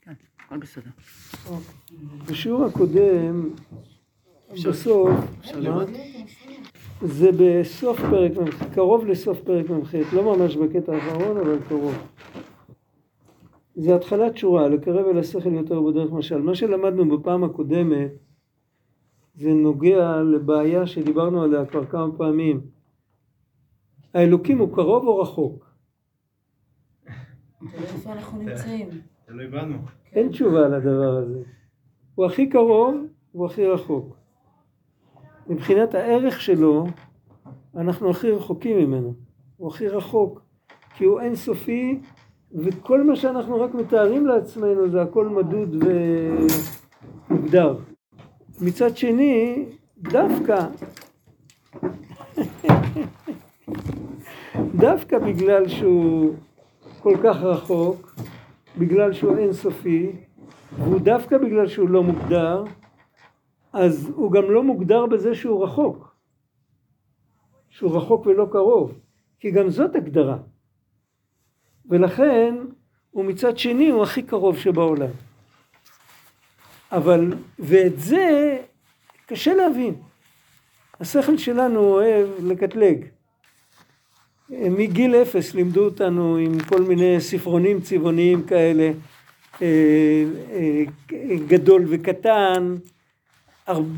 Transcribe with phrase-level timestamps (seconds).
[0.00, 0.12] כן,
[0.46, 0.90] הכל בסדר.
[2.28, 3.50] בשיעור הקודם,
[4.52, 5.10] בסוף?
[7.02, 11.94] זה בסוף פרק מ"ח, קרוב לסוף פרק מ"ח, לא ממש בקטע האחרון, אבל קרוב.
[13.76, 16.38] זה התחלת שורה, לקרב אל השכל יותר בדרך משל.
[16.38, 18.10] מה שלמדנו בפעם הקודמת,
[19.34, 22.60] זה נוגע לבעיה שדיברנו עליה כבר כמה פעמים.
[24.14, 25.66] האלוקים הוא קרוב או רחוק?
[27.58, 28.88] תלוי איפה אנחנו נמצאים.
[29.26, 29.76] תלוי בנו.
[30.12, 31.38] אין תשובה לדבר הזה.
[32.14, 32.96] הוא הכי קרוב,
[33.32, 34.16] הוא הכי רחוק.
[35.46, 36.86] מבחינת הערך שלו,
[37.76, 39.14] אנחנו הכי רחוקים ממנו.
[39.56, 40.40] הוא הכי רחוק,
[40.96, 42.00] כי הוא אינסופי,
[42.54, 45.84] וכל מה שאנחנו רק מתארים לעצמנו זה הכל מדוד
[47.30, 47.76] ומוגדר.
[48.60, 49.64] מצד שני,
[49.98, 50.66] דווקא,
[54.86, 56.34] דווקא בגלל שהוא
[57.00, 58.05] כל כך רחוק,
[58.78, 60.12] בגלל שהוא אינסופי,
[60.78, 62.64] והוא דווקא בגלל שהוא לא מוגדר,
[63.72, 66.16] אז הוא גם לא מוגדר בזה שהוא רחוק.
[67.70, 68.98] שהוא רחוק ולא קרוב,
[69.40, 70.38] כי גם זאת הגדרה.
[71.88, 72.54] ולכן,
[73.14, 75.10] ומצד שני הוא הכי קרוב שבעולם.
[76.92, 78.58] אבל, ואת זה
[79.26, 79.94] קשה להבין.
[81.00, 83.04] השכל שלנו אוהב לקטלג.
[84.50, 88.92] מגיל אפס לימדו אותנו עם כל מיני ספרונים צבעוניים כאלה,
[89.62, 90.82] אה, אה,
[91.46, 92.74] גדול וקטן,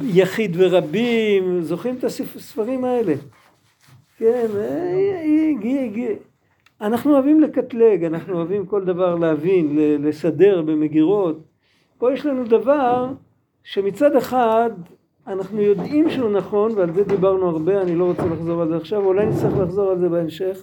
[0.04, 3.14] יחיד ורבים, זוכרים את הספרים האלה?
[4.18, 6.14] כן, אה.
[6.80, 11.38] אנחנו אוהבים לקטלג, אנחנו אוהבים כל דבר להבין, לסדר במגירות.
[11.98, 13.12] פה יש לנו דבר
[13.64, 14.70] שמצד אחד
[15.28, 19.04] אנחנו יודעים שהוא נכון, ועל זה דיברנו הרבה, אני לא רוצה לחזור על זה עכשיו,
[19.04, 20.62] אולי נצטרך לחזור על זה בהמשך.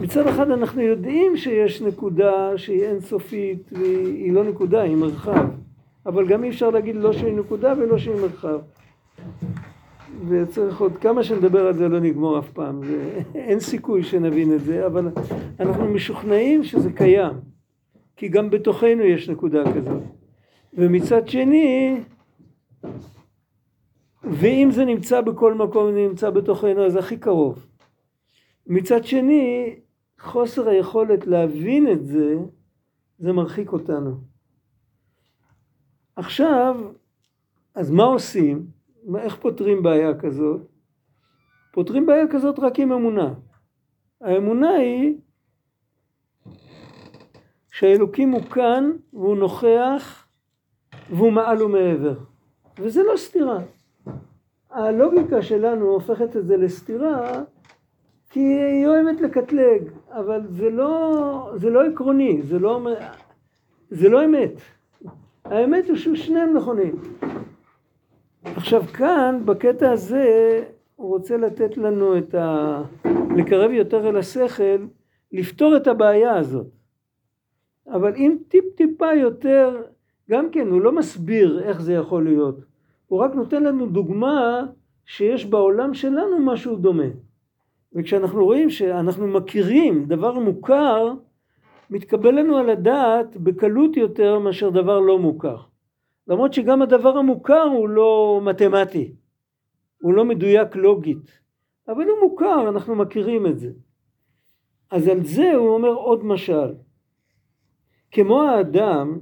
[0.00, 5.46] מצד אחד אנחנו יודעים שיש נקודה שהיא אינסופית, והיא לא נקודה, היא מרחב.
[6.06, 8.58] אבל גם אי אפשר להגיד לא שהיא נקודה ולא שהיא מרחב.
[10.28, 14.60] וצריך עוד כמה שנדבר על זה לא נגמור אף פעם, זה, אין סיכוי שנבין את
[14.64, 15.08] זה, אבל
[15.60, 17.32] אנחנו משוכנעים שזה קיים,
[18.16, 20.02] כי גם בתוכנו יש נקודה כזאת.
[20.74, 22.00] ומצד שני,
[24.24, 27.66] ואם זה נמצא בכל מקום, נמצא בתוכנו, אז הכי קרוב.
[28.66, 29.76] מצד שני,
[30.20, 32.36] חוסר היכולת להבין את זה,
[33.18, 34.16] זה מרחיק אותנו.
[36.16, 36.76] עכשיו,
[37.74, 38.66] אז מה עושים?
[39.18, 40.60] איך פותרים בעיה כזאת?
[41.72, 43.34] פותרים בעיה כזאת רק עם אמונה.
[44.20, 45.14] האמונה היא
[47.70, 50.26] שהאלוקים הוא כאן והוא נוכח
[51.10, 52.18] והוא מעל ומעבר.
[52.78, 53.58] וזה לא סתירה.
[54.72, 57.42] הלוגיקה שלנו הופכת את זה לסתירה
[58.30, 62.86] כי היא אוהבת לקטלג, אבל זה לא, זה לא עקרוני, זה לא,
[63.90, 64.60] זה לא אמת.
[65.44, 66.94] האמת הוא ששניהם נכונים.
[68.44, 70.64] עכשיו כאן, בקטע הזה,
[70.96, 72.82] הוא רוצה לתת לנו את ה...
[73.36, 74.86] לקרב יותר אל השכל,
[75.32, 76.66] לפתור את הבעיה הזאת.
[77.86, 79.82] אבל אם טיפ טיפה יותר,
[80.30, 82.71] גם כן, הוא לא מסביר איך זה יכול להיות.
[83.12, 84.64] הוא רק נותן לנו דוגמה
[85.04, 87.06] שיש בעולם שלנו משהו דומה.
[87.92, 91.12] וכשאנחנו רואים שאנחנו מכירים דבר מוכר,
[91.90, 95.56] מתקבל לנו על הדעת בקלות יותר מאשר דבר לא מוכר.
[96.28, 99.14] למרות שגם הדבר המוכר הוא לא מתמטי,
[100.02, 101.40] הוא לא מדויק לוגית,
[101.88, 103.70] אבל הוא מוכר, אנחנו מכירים את זה.
[104.90, 106.74] אז על זה הוא אומר עוד משל.
[108.10, 109.18] כמו האדם,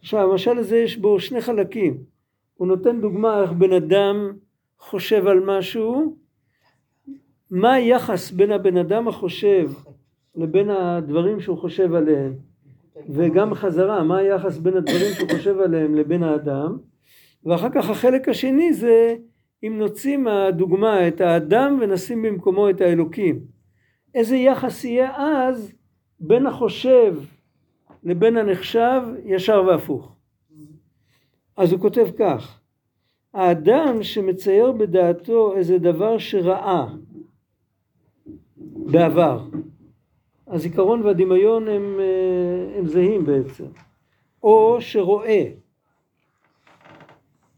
[0.00, 2.13] עכשיו המשל הזה יש בו שני חלקים.
[2.54, 4.32] הוא נותן דוגמה איך בן אדם
[4.78, 6.16] חושב על משהו,
[7.50, 9.70] מה היחס בין הבן אדם החושב
[10.36, 12.34] לבין הדברים שהוא חושב עליהם,
[13.08, 16.78] וגם חזרה, מה היחס בין הדברים שהוא חושב עליהם לבין האדם,
[17.46, 19.16] ואחר כך החלק השני זה
[19.64, 23.40] אם נוציא מהדוגמה את האדם ונשים במקומו את האלוקים.
[24.14, 25.72] איזה יחס יהיה אז
[26.20, 27.16] בין החושב
[28.04, 30.13] לבין הנחשב ישר והפוך.
[31.56, 32.60] אז הוא כותב כך,
[33.34, 36.86] האדם שמצייר בדעתו איזה דבר שראה
[38.66, 39.44] בעבר,
[40.48, 43.64] הזיכרון והדמיון הם, אה, הם זהים בעצם,
[44.42, 45.44] או שרואה,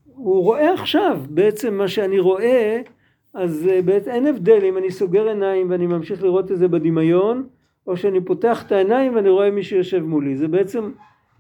[0.05, 2.81] הוא רואה עכשיו בעצם מה שאני רואה,
[3.35, 7.49] אז אה, בעצם אין הבדל אם אני סוגר עיניים ואני ממשיך לראות את זה בדמיון,
[7.87, 10.93] או שאני פותח את העיניים ואני רואה מי שיושב מולי, זה בעצם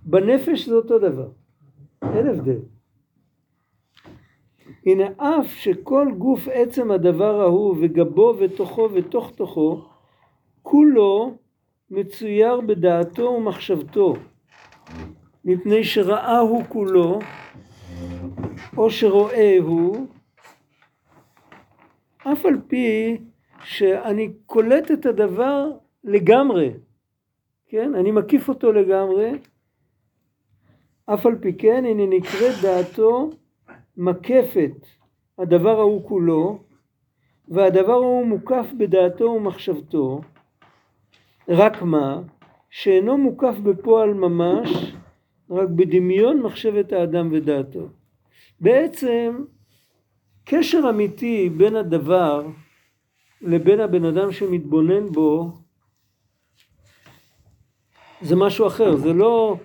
[0.02, 1.28] בנפש זה אותו דבר,
[2.14, 2.58] אין הבדל.
[4.86, 9.84] הנה אף שכל גוף עצם הדבר ההוא וגבו ותוכו ותוך תוכו
[10.62, 11.36] כולו
[11.90, 14.14] מצויר בדעתו ומחשבתו,
[15.44, 17.18] מפני שראה הוא כולו,
[18.76, 20.06] או שרואה הוא,
[22.18, 23.16] אף על פי
[23.64, 25.70] שאני קולט את הדבר
[26.04, 26.72] לגמרי,
[27.66, 27.94] כן?
[27.94, 29.32] אני מקיף אותו לגמרי,
[31.06, 33.30] אף על פי כן הנה נקראת דעתו
[33.96, 34.86] מקפת
[35.38, 36.58] הדבר ההוא כולו,
[37.48, 40.20] והדבר ההוא מוקף בדעתו ומחשבתו,
[41.48, 42.20] רק מה?
[42.70, 44.94] שאינו מוקף בפועל ממש,
[45.50, 47.88] רק בדמיון מחשבת האדם ודעתו.
[48.60, 49.44] בעצם
[50.44, 52.46] קשר אמיתי בין הדבר
[53.40, 55.52] לבין הבן אדם שמתבונן בו
[58.20, 59.56] זה משהו אחר, זה לא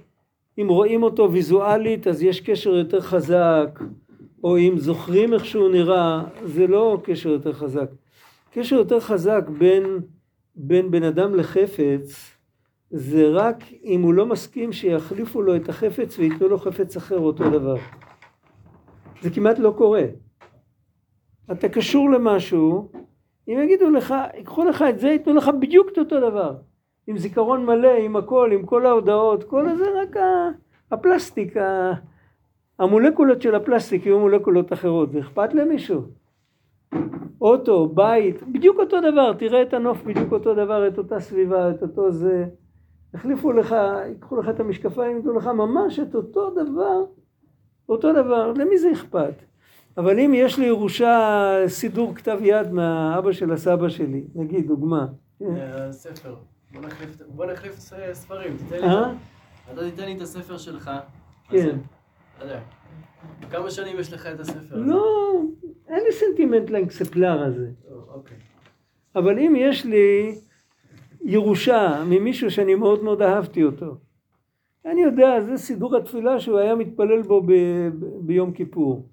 [0.59, 3.80] אם רואים אותו ויזואלית אז יש קשר יותר חזק,
[4.44, 7.89] או אם זוכרים איך שהוא נראה, זה לא קשר יותר חזק.
[8.51, 10.00] קשר יותר חזק בין,
[10.56, 12.38] בין בן אדם לחפץ,
[12.92, 17.50] זה רק אם הוא לא מסכים שיחליפו לו את החפץ וייתנו לו חפץ אחר אותו
[17.50, 17.75] דבר.
[19.21, 20.03] זה כמעט לא קורה.
[21.51, 22.92] אתה קשור למשהו,
[23.48, 26.56] אם יגידו לך, ייקחו לך את זה, ייתנו לך בדיוק את אותו דבר.
[27.07, 30.15] עם זיכרון מלא, עם הכל, עם כל ההודעות, כל הזה רק
[30.92, 31.56] הפלסטיק,
[32.80, 36.01] המולקולות של הפלסטיק יהיו מולקולות אחרות, זה אכפת למישהו?
[37.42, 41.81] אוטו, בית, בדיוק אותו דבר, תראה את הנוף בדיוק אותו דבר, את אותה סביבה, את
[41.81, 42.45] אותו זה.
[43.13, 43.75] יחליפו לך,
[44.07, 47.03] ייקחו לך את המשקפיים, ייתנו לך ממש את אותו דבר,
[47.89, 49.33] אותו דבר, למי זה אכפת?
[49.98, 55.07] אבל אם יש לי ירושה סידור כתב יד מהאבא של הסבא שלי, נגיד, דוגמה.
[55.92, 56.36] ספר,
[57.27, 57.79] בוא נחליף
[58.13, 59.13] ספרים, תיתן לי, אה?
[59.73, 60.91] אתה תיתן לי את הספר שלך.
[61.50, 61.77] כן.
[62.38, 62.59] אתה יודע,
[63.51, 64.75] כמה שנים יש לך את הספר?
[64.75, 64.85] הזה?
[64.85, 65.41] לא,
[65.88, 67.69] אין לי סנטימנט לאקספלר הזה.
[68.07, 68.38] אוקיי.
[69.15, 70.35] אבל אם יש לי
[71.21, 73.95] ירושה ממישהו שאני מאוד מאוד אהבתי אותו,
[74.85, 77.89] אני יודע, זה סידור התפילה שהוא היה מתפלל בו ב-
[78.21, 79.09] ביום כיפור.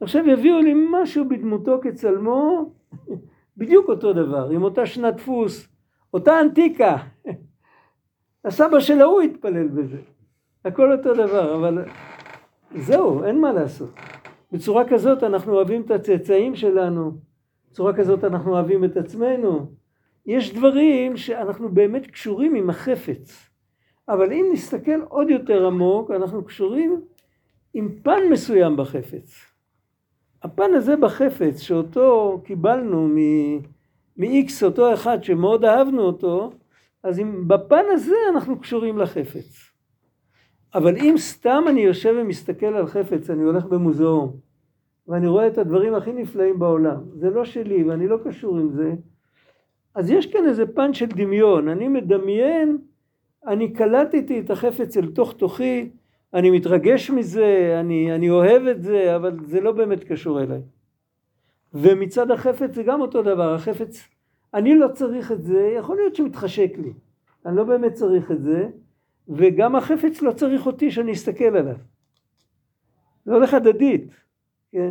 [0.00, 2.72] עכשיו יביאו לי משהו בדמותו כצלמו,
[3.56, 5.68] בדיוק אותו דבר, עם אותה שנת דפוס,
[6.14, 6.96] אותה אנטיקה.
[8.44, 9.98] הסבא של ההוא התפלל בזה.
[10.64, 11.84] הכל אותו דבר, אבל
[12.74, 13.90] זהו, אין מה לעשות.
[14.52, 17.12] בצורה כזאת אנחנו אוהבים את הצאצאים שלנו,
[17.70, 19.72] בצורה כזאת אנחנו אוהבים את עצמנו.
[20.26, 23.50] יש דברים שאנחנו באמת קשורים עם החפץ,
[24.08, 27.00] אבל אם נסתכל עוד יותר עמוק, אנחנו קשורים
[27.74, 29.50] עם פן מסוים בחפץ.
[30.42, 33.08] הפן הזה בחפץ, שאותו קיבלנו
[34.20, 36.52] מ-X, אותו אחד שמאוד אהבנו אותו,
[37.02, 39.70] אז אם בפן הזה אנחנו קשורים לחפץ.
[40.74, 44.36] אבל אם סתם אני יושב ומסתכל על חפץ, אני הולך במוזיאום,
[45.08, 48.92] ואני רואה את הדברים הכי נפלאים בעולם, זה לא שלי ואני לא קשור עם זה,
[49.94, 52.78] אז יש כאן איזה פן של דמיון, אני מדמיין,
[53.46, 55.90] אני קלטתי את החפץ אל תוך תוכי,
[56.34, 60.60] אני מתרגש מזה, אני, אני אוהב את זה, אבל זה לא באמת קשור אליי.
[61.74, 64.08] ומצד החפץ זה גם אותו דבר, החפץ,
[64.54, 66.92] אני לא צריך את זה, יכול להיות שמתחשק לי,
[67.46, 68.68] אני לא באמת צריך את זה,
[69.28, 71.76] וגם החפץ לא צריך אותי שאני אסתכל עליו.
[73.24, 74.10] זה הולך הדדית,
[74.72, 74.90] כן.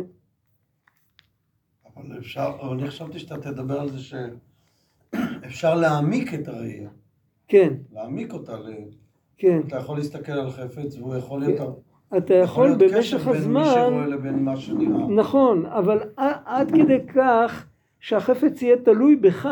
[1.96, 6.90] אבל אפשר, אבל אני חשבתי שאתה תדבר על זה שאפשר להעמיק את הראייה,
[7.48, 8.72] כן, להעמיק אותה, ל...
[9.36, 9.60] כן.
[9.66, 11.84] אתה יכול להסתכל על חפץ והוא יכול להיות,
[12.16, 15.06] אתה יכול להיות במשך קשר בין מי הזמן, שרואה לבין מה שנראה.
[15.08, 16.00] נכון, אבל
[16.50, 17.66] עד כדי כך
[18.00, 19.48] שהחפץ יהיה תלוי בך,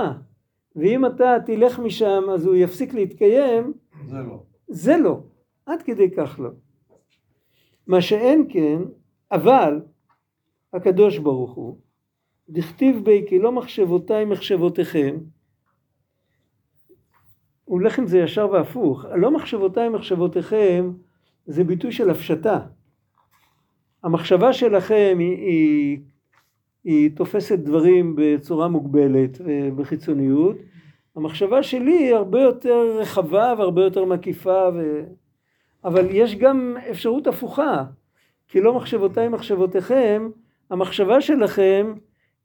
[0.77, 3.73] ואם אתה תלך משם אז הוא יפסיק להתקיים,
[4.07, 4.43] זה לא.
[4.69, 5.21] זה לא,
[5.67, 6.51] עד כדי כך לא.
[7.87, 8.83] מה שאין כן,
[9.33, 9.81] אבל
[10.73, 11.79] הקדוש ברוך הוא,
[12.49, 15.17] דכתיב בי כי לא מחשבותיי מחשבותיכם,
[17.65, 20.93] הוא הולך עם זה ישר והפוך, לא מחשבותיי מחשבותיכם
[21.47, 22.61] זה ביטוי של הפשטה.
[24.03, 25.99] המחשבה שלכם היא, היא,
[26.89, 30.57] היא תופסת דברים בצורה מוגבלת ובחיצוניות,
[31.17, 35.05] המחשבה שלי היא הרבה יותר רחבה והרבה יותר מקיפה, ו...
[35.85, 37.85] אבל יש גם אפשרות הפוכה,
[38.49, 40.31] כי לא מחשבותיי מחשבותיכם,
[40.71, 41.95] המחשבה שלכם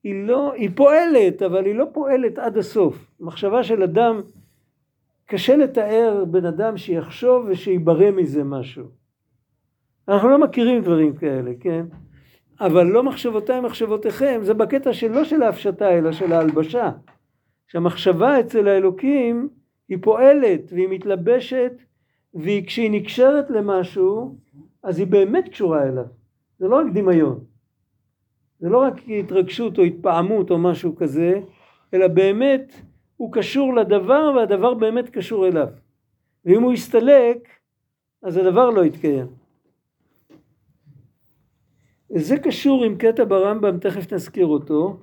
[0.03, 3.11] היא לא, היא פועלת, אבל היא לא פועלת עד הסוף.
[3.19, 4.21] מחשבה של אדם,
[5.25, 8.85] קשה לתאר בן אדם שיחשוב ושיברא מזה משהו.
[10.07, 11.85] אנחנו לא מכירים דברים כאלה, כן?
[12.65, 16.91] אבל לא מחשבותיי מחשבותיכם, זה בקטע שלא של ההפשטה, אלא של ההלבשה.
[17.67, 19.49] שהמחשבה אצל האלוקים
[19.89, 21.73] היא פועלת והיא מתלבשת
[22.35, 24.35] וכשהיא נקשרת למשהו
[24.83, 26.05] אז היא באמת קשורה אליו
[26.59, 27.39] זה לא רק דמיון
[28.59, 31.39] זה לא רק התרגשות או התפעמות או משהו כזה
[31.93, 32.73] אלא באמת
[33.17, 35.67] הוא קשור לדבר והדבר באמת קשור אליו.
[36.45, 37.47] ואם הוא יסתלק,
[38.23, 39.27] אז הדבר לא יתקיים.
[42.15, 44.97] זה קשור עם קטע ברמב"ם, תכף נזכיר אותו.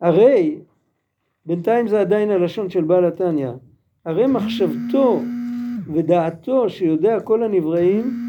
[0.00, 0.58] הרי,
[1.46, 3.50] בינתיים זה עדיין הלשון של בעל התניא,
[4.04, 5.22] הרי מחשבתו
[5.94, 8.26] ודעתו שיודע כל הנבראים,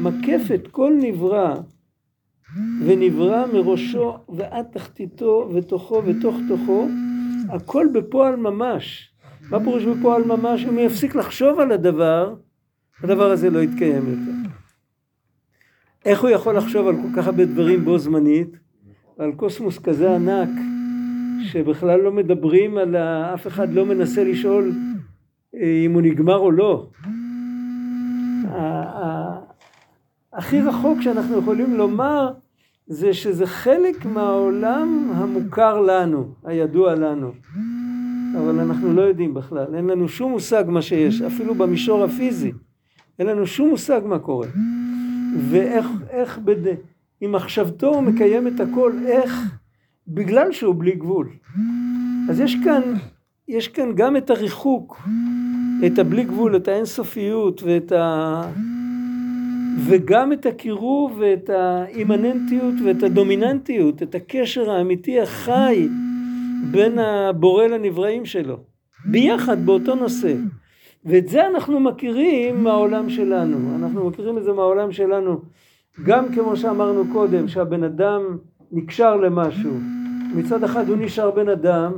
[0.00, 1.54] מקף את כל נברא
[2.86, 6.86] ונברא מראשו ועד תחתיתו ותוכו ותוך תוכו,
[7.48, 9.12] הכל בפועל ממש.
[9.50, 10.64] מה פירוש בפועל ממש?
[10.64, 12.34] אם הוא יפסיק לחשוב על הדבר,
[13.02, 14.41] הדבר הזה לא יתקיים יותר.
[16.04, 18.56] איך הוא יכול לחשוב על כל כך הרבה דברים בו זמנית,
[19.18, 20.48] ועל קוסמוס כזה ענק,
[21.42, 23.34] שבכלל לא מדברים על ה...
[23.34, 24.72] אף אחד לא מנסה לשאול
[25.54, 26.86] אה, אם הוא נגמר או לא.
[30.32, 32.32] הכי רחוק שאנחנו יכולים לומר
[32.86, 37.32] זה שזה חלק מהעולם המוכר לנו, הידוע לנו.
[38.38, 42.52] אבל אנחנו לא יודעים בכלל, אין לנו שום מושג מה שיש, אפילו במישור הפיזי.
[43.18, 44.46] אין לנו שום מושג מה קורה.
[45.38, 46.74] ואיך, איך, בד...
[47.20, 49.40] עם מחשבתו הוא מקיים את הכל, איך?
[50.08, 51.28] בגלל שהוא בלי גבול.
[52.30, 52.82] אז יש כאן,
[53.48, 55.02] יש כאן גם את הריחוק,
[55.86, 58.42] את הבלי גבול, את האינסופיות ואת ה...
[59.86, 65.88] וגם את הקירוב ואת האימננטיות ואת הדומיננטיות, את הקשר האמיתי החי
[66.70, 68.56] בין הבורא לנבראים שלו,
[69.04, 70.34] ביחד באותו נושא.
[71.04, 75.40] ואת זה אנחנו מכירים מהעולם שלנו, אנחנו מכירים את זה מהעולם שלנו,
[76.04, 78.38] גם כמו שאמרנו קודם, שהבן אדם
[78.72, 79.72] נקשר למשהו,
[80.34, 81.92] מצד אחד הוא נשאר בן אדם,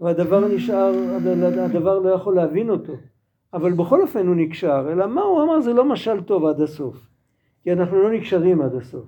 [0.00, 0.94] והדבר נשאר,
[1.58, 2.92] הדבר לא יכול להבין אותו.
[3.54, 7.08] אבל בכל אופן הוא נקשר, אלא מה הוא אמר זה לא משל טוב עד הסוף,
[7.62, 9.04] כי אנחנו לא נקשרים עד הסוף.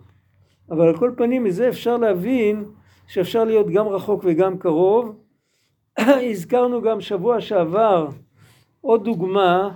[0.71, 2.64] אבל על כל פנים מזה אפשר להבין
[3.07, 5.17] שאפשר להיות גם רחוק וגם קרוב.
[6.31, 8.09] הזכרנו גם שבוע שעבר
[8.82, 9.74] עוד דוגמה,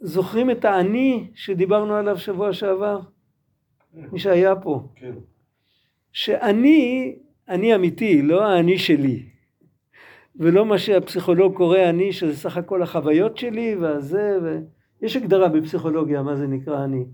[0.00, 3.00] זוכרים את האני שדיברנו עליו שבוע שעבר?
[3.94, 4.88] מי שהיה פה.
[4.96, 5.12] כן.
[6.12, 7.14] שאני,
[7.48, 9.22] אני אמיתי, לא האני שלי.
[10.36, 14.58] ולא מה שהפסיכולוג קורא אני, שזה סך הכל החוויות שלי והזה, ו...
[15.02, 17.04] יש הגדרה בפסיכולוגיה מה זה נקרא אני,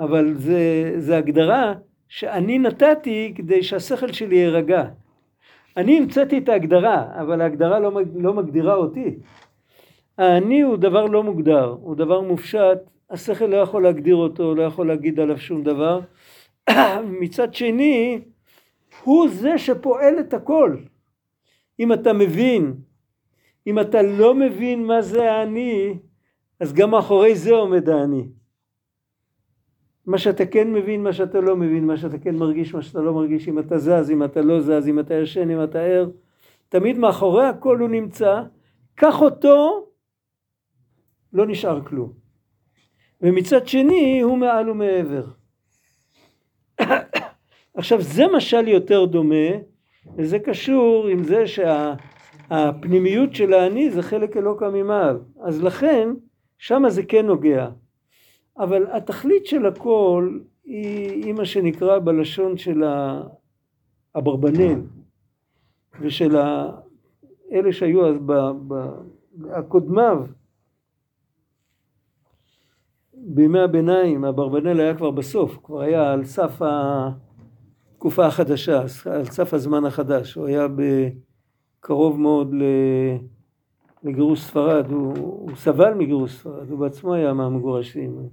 [0.00, 1.74] אבל זה, זה הגדרה
[2.08, 4.84] שאני נתתי כדי שהשכל שלי יירגע.
[5.76, 9.16] אני המצאתי את ההגדרה, אבל ההגדרה לא, לא מגדירה אותי.
[10.20, 12.78] האני הוא דבר לא מוגדר, הוא דבר מופשט,
[13.10, 16.00] השכל לא יכול להגדיר אותו, לא יכול להגיד עליו שום דבר.
[17.20, 18.20] מצד שני,
[19.04, 20.76] הוא זה שפועל את הכל.
[21.80, 22.74] אם אתה מבין,
[23.66, 25.98] אם אתה לא מבין מה זה האני,
[26.60, 28.28] אז גם מאחורי זה עומד האני.
[30.06, 33.12] מה שאתה כן מבין, מה שאתה לא מבין, מה שאתה כן מרגיש, מה שאתה לא
[33.14, 36.08] מרגיש, אם אתה זז, אם אתה לא זז, אם אתה ישן, אם אתה ער,
[36.68, 38.42] תמיד מאחורי הכל הוא נמצא,
[38.94, 39.86] קח אותו,
[41.32, 42.12] לא נשאר כלום.
[43.20, 45.26] ומצד שני הוא מעל ומעבר.
[47.74, 49.50] עכשיו זה משל יותר דומה
[50.16, 55.18] וזה קשור עם זה שהפנימיות של האני זה חלק אלוקא ממעל.
[55.40, 56.08] אז לכן,
[56.58, 57.68] שמה זה כן נוגע.
[58.58, 62.82] אבל התכלית של הכל היא, היא מה שנקרא בלשון של
[64.16, 64.80] אברבנאל
[66.00, 66.36] ושל
[67.52, 68.32] אלה שהיו אז ב,
[68.68, 68.74] ב,
[69.50, 70.26] הקודמיו
[73.22, 76.62] בימי הביניים, אברבנאל היה כבר בסוף, כבר היה על סף.
[78.00, 80.66] התקופה החדשה, על סף הזמן החדש, הוא היה
[81.80, 82.54] קרוב מאוד
[84.04, 88.28] לגירוש ספרד, הוא, הוא סבל מגירוש ספרד, הוא בעצמו היה מהמגורשים.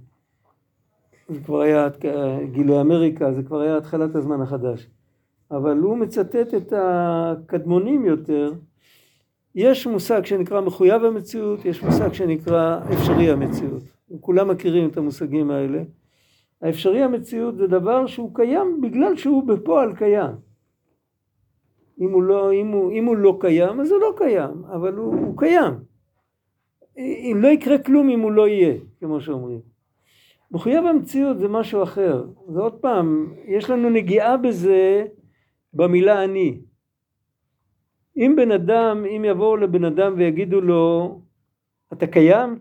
[1.28, 1.88] זה כבר היה
[2.52, 4.86] גילוי אמריקה, זה כבר היה התחלת הזמן החדש.
[5.50, 8.52] אבל הוא מצטט את הקדמונים יותר.
[9.54, 13.97] יש מושג שנקרא מחויב המציאות, יש מושג שנקרא אפשרי המציאות.
[14.20, 15.82] כולם מכירים את המושגים האלה.
[16.62, 20.30] האפשרי המציאות זה דבר שהוא קיים בגלל שהוא בפועל קיים.
[22.00, 25.14] אם הוא לא, אם הוא, אם הוא לא קיים, אז הוא לא קיים, אבל הוא,
[25.14, 25.74] הוא קיים.
[26.96, 29.60] אם לא יקרה כלום אם הוא לא יהיה, כמו שאומרים.
[30.50, 32.24] מחויב המציאות זה משהו אחר.
[32.54, 35.04] ועוד פעם, יש לנו נגיעה בזה
[35.74, 36.60] במילה אני.
[38.16, 41.20] אם בן אדם, אם יבואו לבן אדם ויגידו לו,
[41.92, 42.58] אתה קיים?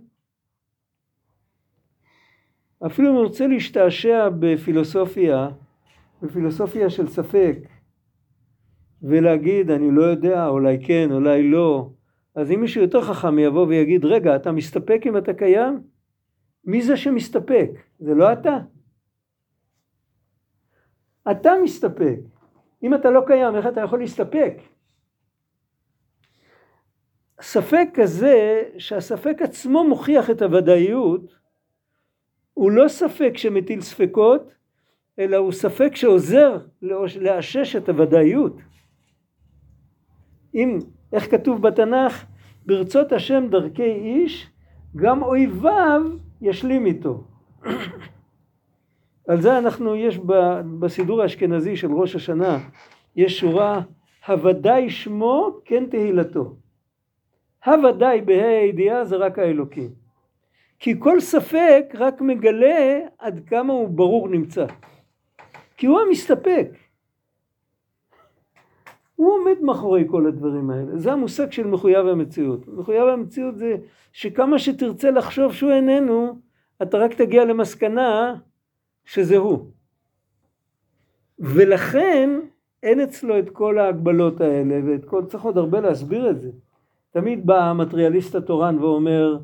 [2.86, 5.50] אפילו אם הוא רוצה להשתעשע בפילוסופיה,
[6.22, 7.58] בפילוסופיה של ספק,
[9.02, 11.90] ולהגיד אני לא יודע, אולי כן, אולי לא,
[12.36, 15.82] אז אם מישהו יותר חכם יבוא ויגיד רגע אתה מסתפק אם אתה קיים?
[16.66, 17.70] מי זה שמסתפק?
[18.00, 18.58] זה לא אתה.
[21.32, 22.20] אתה מסתפק.
[22.84, 24.54] אם אתה לא קיים איך אתה יכול להסתפק?
[27.42, 31.36] ספק כזה שהספק עצמו מוכיח את הוודאיות
[32.58, 34.52] הוא לא ספק שמטיל ספקות
[35.20, 36.58] אלא הוא ספק שעוזר
[37.22, 38.58] לאשש את הוודאיות.
[40.56, 40.80] אם,
[41.14, 42.26] איך כתוב בתנ"ך,
[42.66, 44.50] ברצות השם דרכי איש,
[44.96, 46.02] גם אויביו
[46.42, 47.24] ישלים איתו.
[49.30, 50.20] על זה אנחנו, יש
[50.80, 52.60] בסידור האשכנזי של ראש השנה,
[53.16, 53.82] יש שורה,
[54.28, 56.56] הוודאי שמו כן תהילתו.
[57.66, 60.07] הוודאי בה"א הידיעה זה רק האלוקים.
[60.80, 64.66] כי כל ספק רק מגלה עד כמה הוא ברור נמצא.
[65.78, 66.68] כי הוא המסתפק.
[69.16, 70.98] הוא עומד מאחורי כל הדברים האלה.
[70.98, 72.68] זה המושג של מחויב המציאות.
[72.68, 73.76] מחויב המציאות זה
[74.12, 76.40] שכמה שתרצה לחשוב שהוא איננו,
[76.82, 78.36] אתה רק תגיע למסקנה
[79.06, 79.72] שזה הוא.
[81.40, 82.30] ולכן
[82.84, 86.50] אין אצלו את כל ההגבלות האלה ואת כל, צריך עוד הרבה להסביר את זה.
[87.12, 89.38] תמיד בא המטריאליסט התורן ואומר,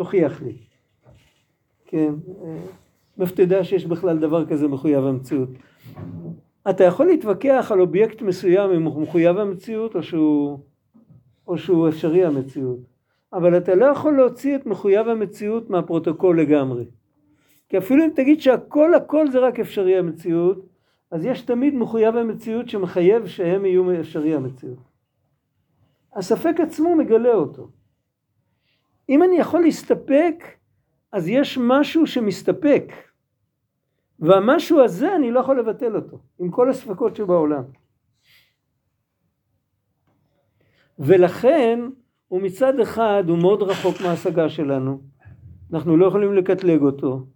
[0.00, 0.52] תוכיח לי.
[1.86, 2.14] כן,
[3.18, 5.48] מאיפה אתה יודע שיש בכלל דבר כזה מחויב המציאות?
[6.70, 10.58] אתה יכול להתווכח על אובייקט מסוים אם הוא מחויב המציאות או שהוא,
[11.48, 12.78] או שהוא אפשרי המציאות,
[13.32, 16.84] אבל אתה לא יכול להוציא את מחויב המציאות מהפרוטוקול לגמרי.
[17.68, 20.66] כי אפילו אם תגיד שהכל הכל זה רק אפשרי המציאות,
[21.10, 24.78] אז יש תמיד מחויב המציאות שמחייב שהם יהיו אפשרי המציאות.
[26.14, 27.79] הספק עצמו מגלה אותו.
[29.10, 30.44] אם אני יכול להסתפק,
[31.12, 32.92] אז יש משהו שמסתפק.
[34.18, 37.62] והמשהו הזה אני לא יכול לבטל אותו, עם כל הספקות שבעולם.
[40.98, 41.80] ולכן
[42.28, 45.00] הוא מצד אחד הוא מאוד רחוק מההשגה שלנו,
[45.72, 47.26] אנחנו לא יכולים לקטלג אותו,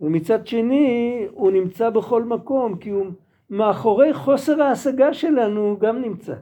[0.00, 3.06] ומצד שני הוא נמצא בכל מקום כי הוא
[3.50, 6.34] מאחורי חוסר ההשגה שלנו הוא גם נמצא,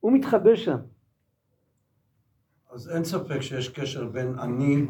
[0.00, 0.78] הוא מתחבא שם.
[2.72, 4.86] אז אין ספק שיש קשר בין אני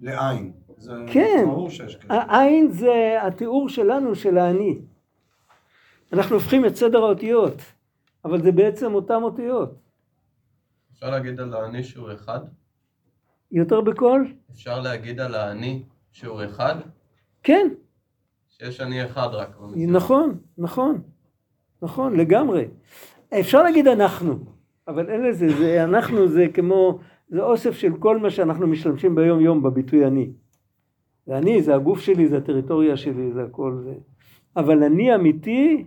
[0.00, 0.52] לעין.
[0.76, 2.12] זה כן, ברור שיש קשר.
[2.12, 4.78] העין זה התיאור שלנו של האני.
[6.12, 7.62] אנחנו הופכים את סדר האותיות,
[8.24, 9.74] אבל זה בעצם אותן אותיות.
[10.92, 12.40] אפשר להגיד על האני שהוא אחד?
[13.52, 14.34] יותר בקול?
[14.50, 16.74] אפשר להגיד על האני שהוא אחד?
[17.42, 17.68] כן,
[18.48, 19.56] שיש אני אחד רק.
[19.76, 21.02] נכון, נכון,
[21.82, 22.68] נכון, לגמרי.
[23.40, 24.38] אפשר להגיד אנחנו,
[24.88, 26.98] אבל אין לזה, זה, אנחנו זה כמו,
[27.32, 30.30] זה אוסף של כל מה שאנחנו משתמשים ביום יום בביטוי אני.
[31.26, 33.94] זה אני, זה הגוף שלי, זה הטריטוריה שלי, זה הכל זה.
[34.56, 35.84] אבל אני אמיתי,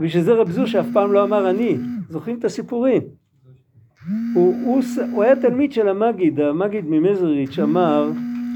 [0.00, 1.76] בשביל זה רב זושה אף פעם לא אמר אני.
[2.08, 3.02] זוכרים את הסיפורים?
[4.34, 8.10] הוא, הוא, הוא היה תלמיד של המגיד, המגיד ממזריץ' אמר,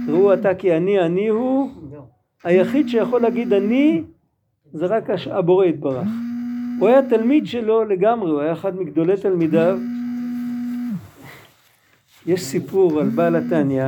[0.09, 1.71] ראו אתה כי אני אני הוא,
[2.45, 4.03] היחיד שיכול להגיד אני
[4.73, 6.09] זה רק הבורא יתברך.
[6.79, 9.79] הוא היה תלמיד שלו לגמרי, הוא היה אחד מגדולי תלמידיו.
[12.27, 13.85] יש סיפור על בעל התניא,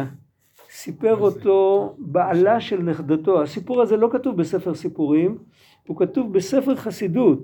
[0.71, 3.43] סיפר אותו בעלה של נכדתו.
[3.43, 5.39] הסיפור הזה לא כתוב בספר סיפורים,
[5.87, 7.39] הוא כתוב בספר חסידות.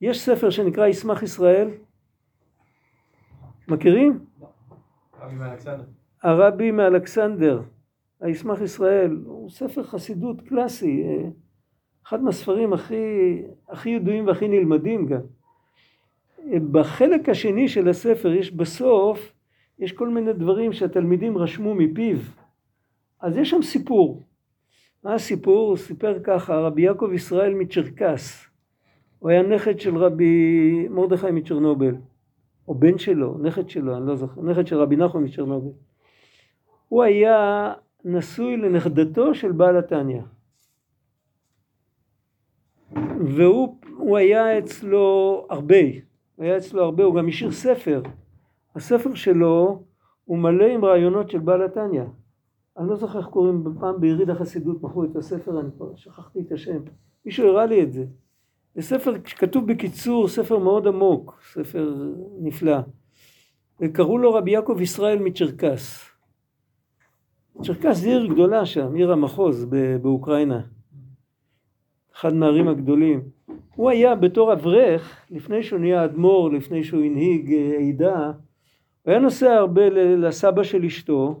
[0.00, 1.68] יש ספר שנקרא ישמח ישראל?
[3.68, 4.18] מכירים?
[6.22, 7.62] הרבי מאלכסנדר,
[8.20, 11.28] הישמח ישראל, הוא ספר חסידות קלאסי, אה,
[12.06, 15.20] אחד מהספרים הכי, הכי ידועים והכי נלמדים גם.
[16.38, 19.32] אה, בחלק השני של הספר יש בסוף,
[19.78, 22.18] יש כל מיני דברים שהתלמידים רשמו מפיו.
[23.20, 24.22] אז יש שם סיפור.
[25.04, 25.68] מה הסיפור?
[25.68, 28.48] הוא סיפר ככה, רבי יעקב ישראל מצ'רקס.
[29.18, 31.94] הוא היה נכד של רבי מרדכי מצ'רנובל.
[32.68, 35.70] או בן שלו, נכד שלו, אני לא זוכר, נכד של רבי נחמן מצ'רנובל.
[36.88, 37.72] הוא היה
[38.04, 40.20] נשוי לנכדתו של בעל התניא.
[43.36, 45.80] והוא הוא היה אצלו הרבה,
[46.36, 48.02] הוא היה אצלו הרבה, הוא גם השאיר ספר.
[48.78, 49.82] הספר שלו
[50.24, 52.02] הוא מלא עם רעיונות של בעל התניא.
[52.78, 56.52] אני לא זוכר איך קוראים, פעם ביריד החסידות מכרו את הספר, אני כבר שכחתי את
[56.52, 56.78] השם.
[57.26, 58.04] מישהו הראה לי את זה.
[58.74, 61.94] זה ספר שכתוב בקיצור, ספר מאוד עמוק, ספר
[62.40, 62.76] נפלא.
[63.80, 66.10] וקראו לו רבי יעקב ישראל מצ'רקס.
[67.62, 69.66] צ'רקס זה עיר גדולה שם, עיר המחוז
[70.02, 70.60] באוקראינה.
[72.14, 73.22] אחד מהערים הגדולים.
[73.74, 78.32] הוא היה בתור אברך, לפני שהוא נהיה אדמו"ר, לפני שהוא הנהיג אה, עדה,
[79.08, 81.40] הוא היה נוסע הרבה לסבא של אשתו,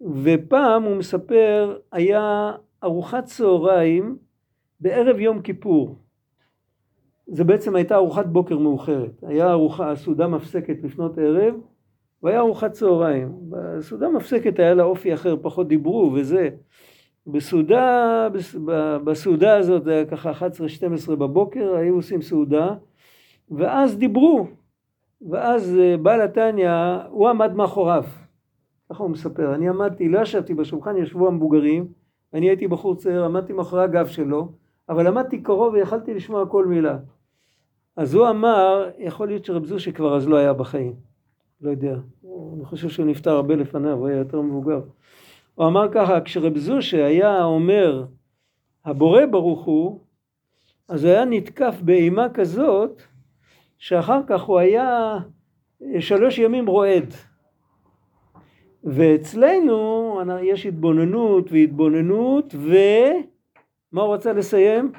[0.00, 2.52] ופעם הוא מספר, היה
[2.84, 4.16] ארוחת צהריים
[4.80, 5.96] בערב יום כיפור.
[7.26, 9.22] זה בעצם הייתה ארוחת בוקר מאוחרת.
[9.22, 11.54] היה ארוחה, הסעודה מפסקת לפנות ערב,
[12.22, 13.32] והיה ארוחת צהריים.
[13.48, 16.48] בסעודה מפסקת היה לה אופי אחר, פחות דיברו וזה.
[17.26, 18.28] בסעודה,
[19.04, 20.32] בסעודה הזאת ככה
[21.08, 22.74] 11-12 בבוקר, היו עושים סעודה,
[23.50, 24.46] ואז דיברו.
[25.30, 26.70] ואז אה, בעל התניא,
[27.10, 28.04] הוא עמד מאחוריו.
[28.90, 31.88] ככה הוא מספר, אני עמדתי, לא ישבתי בשולחן, ישבו המבוגרים,
[32.34, 34.48] אני הייתי בחור צעיר, עמדתי מאחורי הגב שלו,
[34.88, 36.98] אבל עמדתי קרוב ויכלתי לשמוע כל מילה.
[37.96, 40.94] אז הוא אמר, יכול להיות שרב זושי כבר אז לא היה בחיים.
[41.60, 41.96] לא יודע.
[42.56, 44.80] אני חושב שהוא נפטר הרבה לפניו, הוא היה יותר מבוגר.
[45.54, 48.04] הוא אמר ככה, כשרב זושי היה אומר,
[48.84, 50.00] הבורא ברוך הוא,
[50.88, 53.02] אז הוא היה נתקף באימה כזאת,
[53.78, 55.18] שאחר כך הוא היה
[55.98, 57.14] שלוש ימים רועד.
[58.84, 64.92] ואצלנו יש התבוננות והתבוננות, ומה הוא רצה לסיים?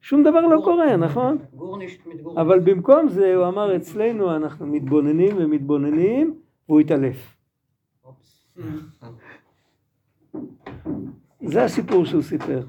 [0.00, 1.38] שום דבר לא קורה, נכון?
[2.36, 7.36] אבל במקום זה הוא אמר אצלנו אנחנו מתבוננים ומתבוננים והוא התעלף.
[11.44, 12.62] זה הסיפור שהוא סיפר.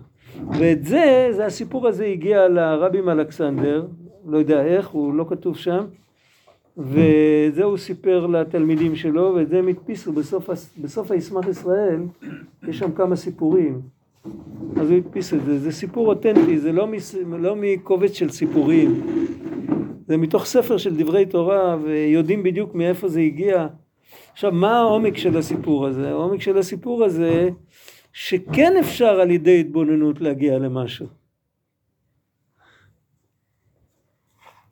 [0.60, 3.86] ואת זה, זה הסיפור הזה הגיע לרבי מאלכסנדר,
[4.26, 5.86] לא יודע איך, הוא לא כתוב שם,
[6.78, 10.50] וזה הוא סיפר לתלמידים שלו, ואת זה הם הדפיסו בסוף,
[10.82, 12.02] בסוף הישמח ישראל,
[12.68, 13.82] יש שם כמה סיפורים.
[14.82, 19.02] אז הוא הדפיס את זה, זה סיפור אותנטי, זה לא, מס, לא מקובץ של סיפורים,
[20.08, 23.68] זה מתוך ספר של דברי תורה, ויודעים בדיוק מאיפה זה הגיע.
[24.34, 26.10] עכשיו, מה העומק של הסיפור הזה?
[26.10, 27.50] העומק של הסיפור הזה,
[28.20, 31.08] שכן אפשר על ידי התבוננות להגיע למשהו.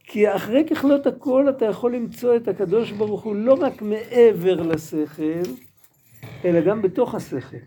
[0.04, 5.50] כי אחרי ככלות הכל אתה יכול למצוא את הקדוש ברוך הוא לא רק מעבר לשכל,
[6.46, 7.58] אלא גם בתוך השכל.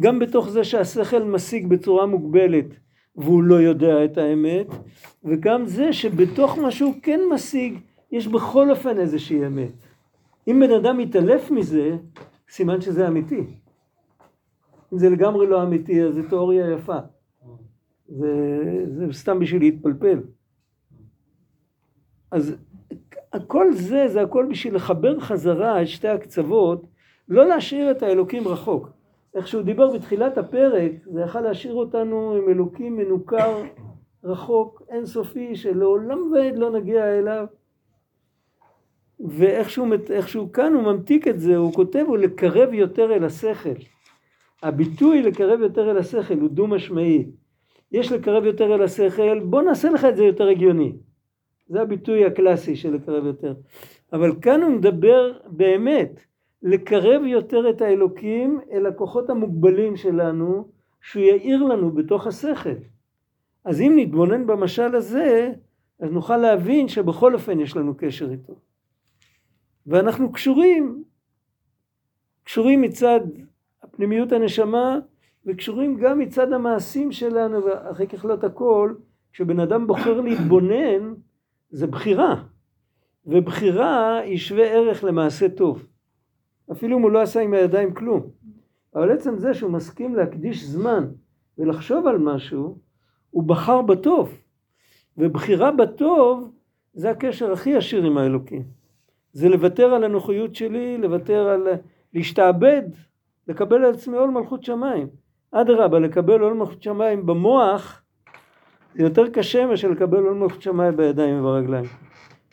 [0.00, 2.66] גם בתוך זה שהשכל משיג בצורה מוגבלת
[3.16, 4.66] והוא לא יודע את האמת,
[5.24, 7.78] וגם זה שבתוך מה שהוא כן משיג,
[8.12, 9.72] יש בכל אופן איזושהי אמת.
[10.48, 11.96] אם בן אדם מתעלף מזה,
[12.48, 13.63] סימן שזה אמיתי.
[14.92, 16.98] אם זה לגמרי לא אמיתי, אז זו תיאוריה יפה.
[18.08, 18.32] זה,
[18.86, 20.18] זה סתם בשביל להתפלפל.
[22.30, 22.56] אז
[23.46, 26.86] כל זה, זה הכל בשביל לחבר חזרה את שתי הקצוות,
[27.28, 28.88] לא להשאיר את האלוקים רחוק.
[29.34, 33.62] איך שהוא דיבר בתחילת הפרק, זה יכל להשאיר אותנו עם אלוקים מנוכר,
[34.24, 37.46] רחוק, אינסופי, שלעולם ועד לא נגיע אליו.
[39.20, 43.93] ואיכשהו כאן הוא ממתיק את זה, הוא כותב, הוא לקרב יותר אל השכל.
[44.64, 47.26] הביטוי לקרב יותר אל השכל הוא דו משמעי.
[47.92, 50.92] יש לקרב יותר אל השכל, בוא נעשה לך את זה יותר הגיוני.
[51.68, 53.54] זה הביטוי הקלאסי של לקרב יותר.
[54.12, 56.20] אבל כאן הוא מדבר באמת
[56.62, 60.68] לקרב יותר את האלוקים אל הכוחות המוגבלים שלנו,
[61.00, 62.76] שהוא יאיר לנו בתוך השכל.
[63.64, 65.52] אז אם נתבונן במשל הזה,
[66.00, 68.54] אז נוכל להבין שבכל אופן יש לנו קשר איתו.
[69.86, 71.04] ואנחנו קשורים,
[72.44, 73.20] קשורים מצד
[73.96, 74.98] פנימיות הנשמה,
[75.46, 78.94] וקשורים גם מצד המעשים שלנו, ואחרי ככלות הכל,
[79.32, 81.14] כשבן אדם בוחר להתבונן,
[81.70, 82.42] זה בחירה.
[83.26, 85.86] ובחירה היא שווה ערך למעשה טוב.
[86.72, 88.22] אפילו אם הוא לא עשה עם הידיים כלום.
[88.94, 91.08] אבל עצם זה שהוא מסכים להקדיש זמן
[91.58, 92.78] ולחשוב על משהו,
[93.30, 94.38] הוא בחר בטוב.
[95.18, 96.52] ובחירה בטוב
[96.94, 98.62] זה הקשר הכי עשיר עם האלוקים.
[99.32, 101.68] זה לוותר על הנוחיות שלי, לוותר על...
[102.14, 102.82] להשתעבד
[103.48, 105.08] לקבל על עצמי עול מלכות שמיים.
[105.52, 108.02] אדרבה, לקבל עול מלכות שמיים במוח
[108.94, 111.84] זה יותר קשה מאשר לקבל עול מלכות שמיים בידיים וברגליים.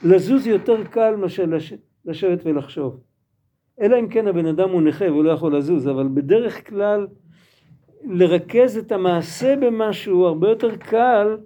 [0.03, 1.73] לזוז יותר קל מאשר לש...
[2.05, 2.99] לשבת ולחשוב.
[3.81, 7.07] אלא אם כן הבן אדם הוא נכה והוא לא יכול לזוז, אבל בדרך כלל
[8.03, 11.37] לרכז את המעשה במשהו הרבה יותר קל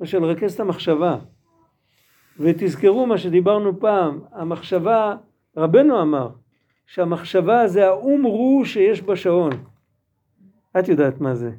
[0.00, 1.16] מאשר לרכז את המחשבה.
[2.38, 5.16] ותזכרו מה שדיברנו פעם, המחשבה,
[5.56, 6.28] רבנו אמר,
[6.86, 9.52] שהמחשבה זה האום רו שיש בשעון.
[10.78, 11.50] את יודעת מה זה.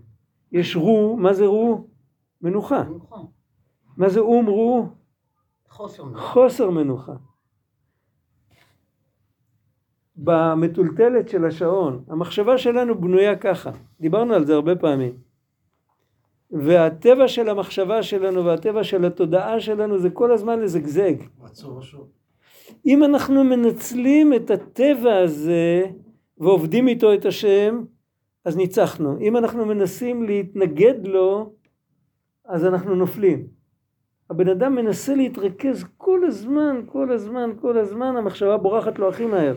[0.51, 1.87] יש רו, מה זה רו?
[2.41, 2.83] מנוחה.
[2.83, 3.15] מנוחה.
[3.97, 4.87] מה זה אום רו?
[5.69, 6.21] חוסר מנוחה.
[6.21, 7.13] חוסר מנוחה.
[10.15, 15.17] במטולטלת של השעון, המחשבה שלנו בנויה ככה, דיברנו על זה הרבה פעמים.
[16.51, 21.13] והטבע של המחשבה שלנו והטבע של התודעה שלנו זה כל הזמן לזגזג.
[21.43, 22.07] עצור ושוב.
[22.85, 25.83] אם אנחנו מנצלים את הטבע הזה
[26.37, 27.83] ועובדים איתו את השם,
[28.45, 29.17] אז ניצחנו.
[29.21, 31.53] אם אנחנו מנסים להתנגד לו,
[32.45, 33.47] אז אנחנו נופלים.
[34.29, 39.55] הבן אדם מנסה להתרכז כל הזמן, כל הזמן, כל הזמן, המחשבה בורחת לו הכי מהר.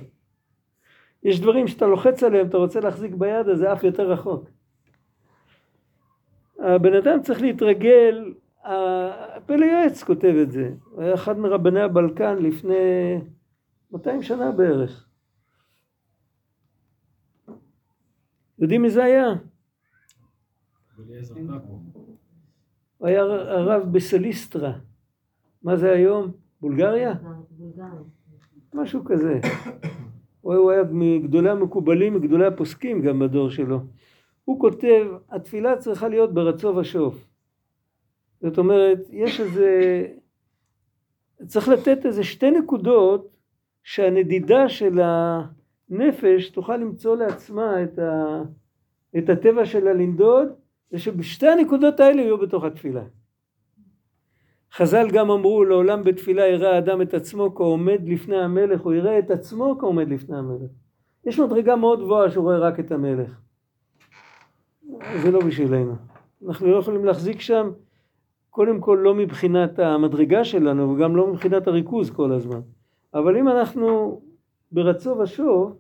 [1.23, 4.45] יש דברים שאתה לוחץ עליהם, אתה רוצה להחזיק ביד, אז זה אף יותר רחוק.
[6.59, 8.33] הבן אדם צריך להתרגל
[8.69, 12.75] הפלא יועץ כותב את זה, הוא היה אחד מרבני הבלקן לפני
[13.93, 15.09] 200 שנה בערך.
[18.59, 19.27] יודעים מי זה היה?
[22.99, 24.73] הוא היה הרב בסליסטרה,
[25.63, 26.33] מה זה היום?
[26.61, 27.15] בולגריה?
[28.75, 29.41] משהו כזה.
[30.41, 33.81] הוא הוא היה מגדולי המקובלים, מגדולי הפוסקים גם בדור שלו.
[34.45, 37.28] הוא כותב, התפילה צריכה להיות ברצו ושוב.
[38.43, 40.03] זאת אומרת, יש איזה...
[41.47, 43.37] צריך לתת איזה שתי נקודות
[43.83, 48.43] שהנדידה של הנפש תוכל למצוא לעצמה את, ה...
[49.19, 50.49] את הטבע שלה לנדוד,
[50.93, 53.03] ושבשתי הנקודות האלה יהיו בתוך התפילה.
[54.73, 59.31] חז"ל גם אמרו לעולם בתפילה יראה האדם את עצמו כעומד לפני המלך, הוא יראה את
[59.31, 60.71] עצמו כעומד לפני המלך.
[61.27, 63.41] יש מדרגה מאוד גבוהה שהוא רואה רק את המלך.
[65.23, 65.95] זה לא בשבילנו.
[66.49, 67.71] אנחנו לא יכולים להחזיק שם,
[68.59, 72.61] קודם כל לא מבחינת המדרגה שלנו וגם לא מבחינת הריכוז כל הזמן.
[73.15, 74.21] אבל אם אנחנו
[74.73, 75.79] ברצו ושוב,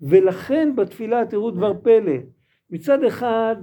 [0.00, 2.12] ולכן בתפילה תראו דבר פלא.
[2.70, 3.56] מצד אחד,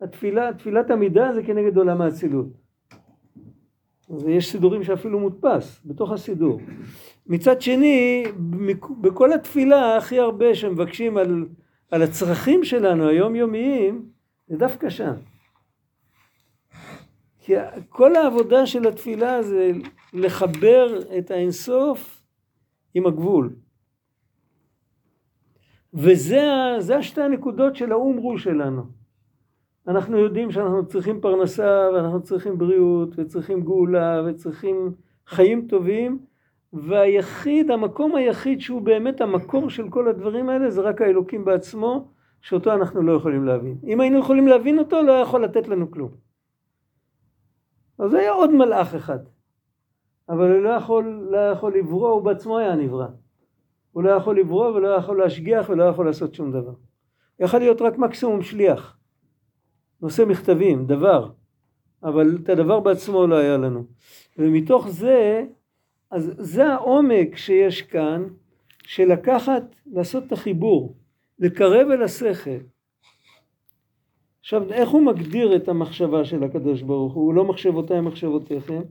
[0.00, 2.46] התפילה, תפילת עמידה זה כנגד עולם האצילות.
[4.10, 6.60] ויש סידורים שאפילו מודפס בתוך הסידור.
[7.26, 8.24] מצד שני,
[9.00, 11.46] בכל התפילה הכי הרבה שמבקשים על,
[11.90, 14.06] על הצרכים שלנו היומיומיים,
[14.48, 15.14] זה דווקא שם.
[17.46, 17.52] כי
[17.88, 19.70] כל העבודה של התפילה זה
[20.12, 22.22] לחבר את האינסוף
[22.94, 23.50] עם הגבול.
[25.94, 26.42] וזה
[26.98, 28.82] השתי הנקודות של האומרו שלנו.
[29.88, 34.94] אנחנו יודעים שאנחנו צריכים פרנסה ואנחנו צריכים בריאות וצריכים גאולה וצריכים
[35.26, 36.18] חיים טובים
[36.72, 42.08] והיחיד, המקום היחיד שהוא באמת המקור של כל הדברים האלה זה רק האלוקים בעצמו
[42.40, 43.76] שאותו אנחנו לא יכולים להבין.
[43.86, 46.23] אם היינו יכולים להבין אותו לא היה יכול לתת לנו כלום.
[47.98, 49.18] אז היה עוד מלאך אחד.
[50.28, 53.06] אבל הוא לא יכול, לא יכול לברוא, הוא בעצמו היה נברא.
[53.92, 56.74] הוא לא יכול לברוא ולא יכול להשגיח ולא יכול לעשות שום דבר.
[57.40, 58.96] יכול להיות רק מקסימום שליח.
[60.02, 61.30] נושא מכתבים, דבר,
[62.02, 63.84] אבל את הדבר בעצמו לא היה לנו.
[64.38, 65.44] ומתוך זה,
[66.10, 68.24] אז זה העומק שיש כאן,
[68.82, 70.96] של לקחת, לעשות את החיבור,
[71.38, 72.73] לקרב אל השכל.
[74.44, 77.24] עכשיו, איך הוא מגדיר את המחשבה של הקדוש ברוך הוא?
[77.24, 78.82] הוא לא מחשבותיי מחשבותיכם.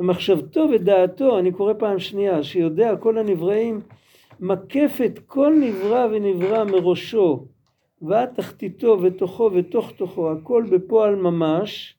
[0.00, 3.80] ומחשבתו ודעתו, אני קורא פעם שנייה, שיודע כל הנבראים,
[4.40, 7.46] מקף את כל נברא ונברא מראשו
[8.02, 11.96] ועד תחתיתו ותוכו ותוך תוכו, הכל בפועל ממש,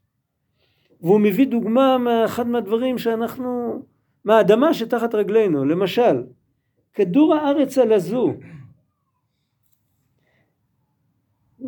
[1.02, 3.82] והוא מביא דוגמה מאחד מהדברים שאנחנו,
[4.26, 6.24] מהאדמה שתחת רגלינו, למשל,
[6.94, 8.34] כדור הארץ הלזו,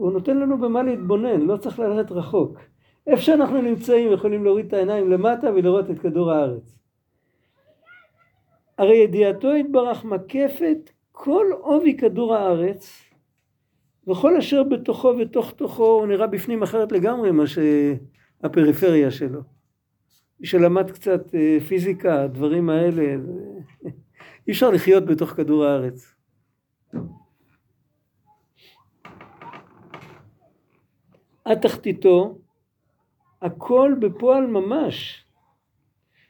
[0.04, 2.58] הוא נותן לנו במה להתבונן, לא צריך ללכת רחוק.
[3.08, 6.78] איפה שאנחנו נמצאים יכולים להוריד את העיניים למטה ולראות את כדור הארץ.
[8.78, 13.04] הרי ידיעתו יתברך מקפת כל עובי כדור הארץ
[14.08, 19.42] וכל אשר בתוכו ותוך תוכו הוא נראה בפנים אחרת לגמרי מה שהפריפריה שלו.
[20.40, 23.16] מי שלמד קצת אה, פיזיקה, הדברים האלה,
[24.48, 26.16] אי אפשר לחיות בתוך כדור הארץ.
[31.46, 32.38] עד תחתיתו,
[33.42, 35.26] הכל בפועל ממש.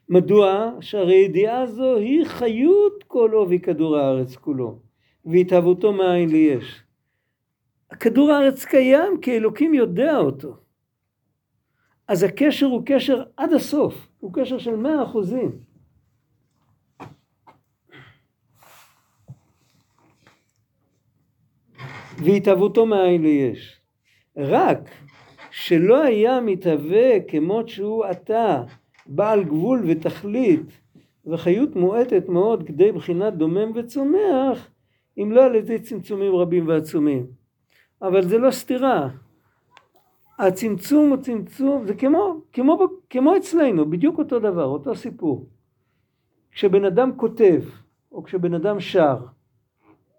[0.08, 0.70] מדוע?
[0.80, 4.78] שהרי ידיעה זו היא חיות כל עובי כדור הארץ כולו,
[5.24, 6.82] והתהוותו מאין לי יש.
[8.00, 10.56] כדור הארץ קיים כי אלוקים יודע אותו.
[12.08, 15.50] אז הקשר הוא קשר עד הסוף, הוא קשר של מאה אחוזים.
[22.18, 23.80] והתהוותו מאין ליש.
[24.36, 24.78] רק
[25.56, 28.62] שלא היה מתהווה כמות שהוא עתה,
[29.06, 30.80] בעל גבול ותכלית,
[31.26, 34.70] וחיות מועטת מאוד כדי בחינת דומם וצומח,
[35.18, 37.26] אם לא על ידי צמצומים רבים ועצומים.
[38.02, 39.08] אבל זה לא סתירה.
[40.38, 42.78] הצמצום הוא צמצום, זה כמו, כמו,
[43.10, 45.46] כמו אצלנו, בדיוק אותו דבר, אותו סיפור.
[46.52, 47.62] כשבן אדם כותב,
[48.12, 49.16] או כשבן אדם שר,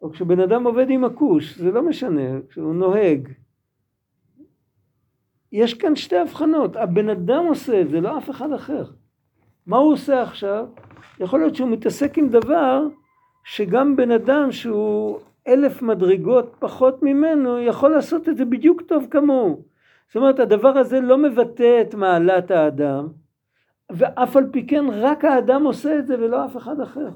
[0.01, 3.29] או כשבן אדם עובד עם הכוש, זה לא משנה, כשהוא נוהג.
[5.55, 8.83] יש כאן שתי הבחנות, הבן אדם עושה את זה, לא אף אחד אחר.
[9.67, 10.65] מה הוא עושה עכשיו?
[11.19, 12.87] יכול להיות שהוא מתעסק עם דבר
[13.43, 19.63] שגם בן אדם שהוא אלף מדרגות פחות ממנו יכול לעשות את זה בדיוק טוב כמוהו.
[20.07, 23.07] זאת אומרת הדבר הזה לא מבטא את מעלת האדם
[23.89, 27.09] ואף על פי כן רק האדם עושה את זה ולא אף אחד אחר.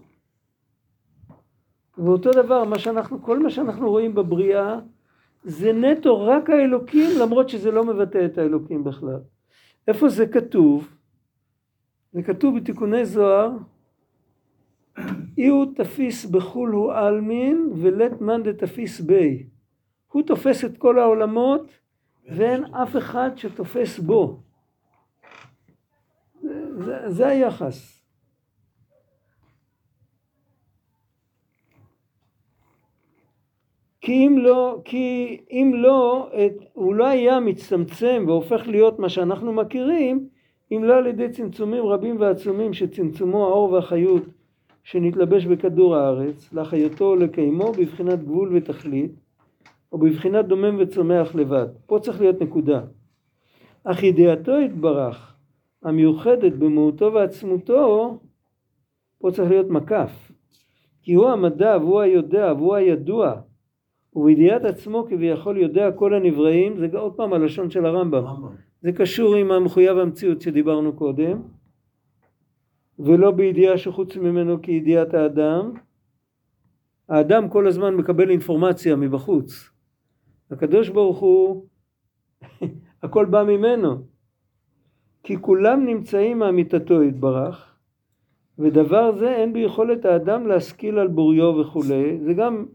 [1.98, 4.80] ואותו דבר מה שאנחנו, כל מה שאנחנו רואים בבריאה
[5.44, 9.20] זה נטו רק האלוקים למרות שזה לא מבטא את האלוקים בכלל.
[9.88, 10.88] איפה זה כתוב?
[12.14, 13.50] זה כתוב בתיקוני זוהר
[15.38, 19.48] אי הוא תפיס בחול הוא עלמין ולית מאן דתפיס בי.
[20.12, 21.72] הוא תופס את כל העולמות
[22.26, 24.40] ואין אף אחד שתופס בו.
[26.78, 27.99] זה, זה היחס.
[34.10, 39.54] כי אם לא, כי אם לא, את, הוא לא היה מצטמצם והופך להיות מה שאנחנו
[39.54, 40.28] מכירים,
[40.72, 44.24] אם לא על ידי צמצומים רבים ועצומים שצמצמו האור והחיות
[44.84, 49.12] שנתלבש בכדור הארץ, להחיותו ולקיימו בבחינת גבול ותכלית,
[49.92, 51.68] או בבחינת דומם וצומח לבד.
[51.86, 52.82] פה צריך להיות נקודה.
[53.84, 55.36] אך ידיעתו יתברך,
[55.84, 58.20] המיוחדת במהותו ועצמותו,
[59.20, 60.32] פה צריך להיות מקף.
[61.02, 63.42] כי הוא המדע והוא היודע והוא הידוע,
[64.16, 68.26] ובידיעת עצמו כביכול יודע כל הנבראים, זה עוד פעם הלשון של הרמב"ם.
[68.26, 68.56] רמב"ם.
[68.82, 71.42] זה קשור עם המחויב המציאות שדיברנו קודם,
[73.00, 75.72] ולא בידיעה שחוץ ממנו כידיעת האדם.
[77.10, 79.70] האדם כל הזמן מקבל אינפורמציה מבחוץ.
[80.52, 81.66] הקדוש ברוך הוא,
[83.04, 83.96] הכל בא ממנו.
[85.24, 87.76] כי כולם נמצאים מאמיתתו יתברך,
[88.60, 92.20] ודבר זה אין ביכולת האדם להשכיל על בוריו וכולי.
[92.26, 92.66] זה גם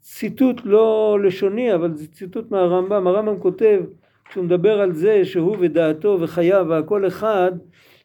[0.00, 3.06] ציטוט לא לשוני, אבל זה ציטוט מהרמב"ם.
[3.06, 3.80] הרמב"ם כותב,
[4.28, 7.52] כשהוא מדבר על זה שהוא ודעתו וחייו והכל אחד,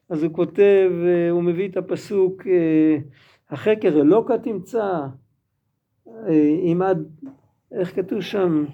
[0.10, 2.98] אז הוא כותב, אה, הוא מביא את הפסוק, אה,
[3.50, 5.00] החקר אלוקה תמצא,
[6.08, 6.34] אה,
[6.72, 7.08] אם עד,
[7.72, 8.66] איך כתוב שם?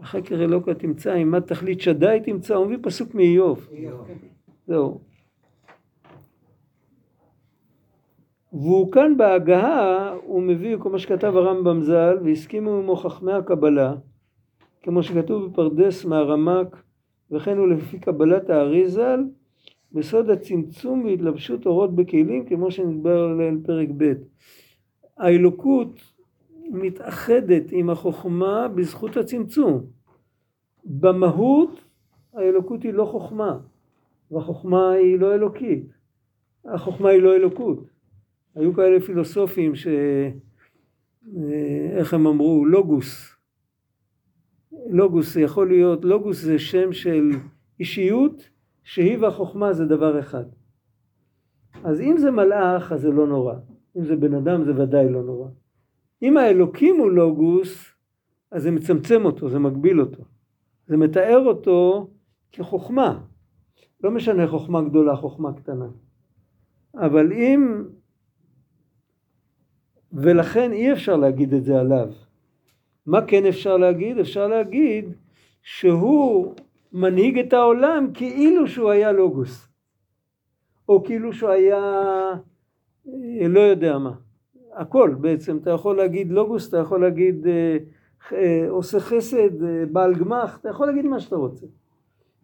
[0.00, 3.68] החקר אלוקה תמצא, אם עד תכלית שדי תמצא, הוא מביא פסוק מאיוב.
[4.66, 5.09] זהו.
[8.52, 13.94] והוא כאן בהגהה, הוא מביא כל מה שכתב הרמב"ם ז"ל, והסכימו עמו חכמי הקבלה,
[14.82, 16.82] כמו שכתוב בפרדס מהרמק,
[17.30, 19.24] וכן הוא לפי קבלת הארי ז"ל,
[19.92, 24.12] בסוד הצמצום והתלבשות אורות בכלים, כמו שנדבר עליהם פרק ב'.
[25.18, 26.00] האלוקות
[26.70, 29.80] מתאחדת עם החוכמה בזכות הצמצום.
[30.84, 31.84] במהות
[32.34, 33.58] האלוקות היא לא חוכמה,
[34.30, 35.84] והחוכמה היא לא אלוקית.
[36.64, 37.99] החוכמה היא לא אלוקות.
[38.54, 39.86] היו כאלה פילוסופים ש...
[41.36, 42.64] אה, איך הם אמרו?
[42.64, 43.36] לוגוס.
[44.86, 47.30] לוגוס זה יכול להיות, לוגוס זה שם של
[47.80, 48.50] אישיות
[48.84, 50.44] שהיא והחוכמה זה דבר אחד.
[51.84, 53.54] אז אם זה מלאך אז זה לא נורא.
[53.96, 55.48] אם זה בן אדם זה ודאי לא נורא.
[56.22, 57.94] אם האלוקים הוא לוגוס
[58.52, 60.22] אז זה מצמצם אותו, זה מגביל אותו.
[60.86, 62.10] זה מתאר אותו
[62.52, 63.20] כחוכמה.
[64.04, 65.86] לא משנה חוכמה גדולה, חוכמה קטנה.
[66.94, 67.84] אבל אם
[70.12, 72.08] ולכן אי אפשר להגיד את זה עליו.
[73.06, 74.18] מה כן אפשר להגיד?
[74.18, 75.04] אפשר להגיד
[75.62, 76.54] שהוא
[76.92, 79.68] מנהיג את העולם כאילו שהוא היה לוגוס.
[80.88, 81.78] או כאילו שהוא היה
[83.08, 84.12] אה, לא יודע מה.
[84.74, 85.58] הכל בעצם.
[85.62, 87.76] אתה יכול להגיד לוגוס, אתה יכול להגיד אה,
[88.32, 91.66] אה, עושה חסד, אה, בעל גמח, אתה יכול להגיד מה שאתה רוצה.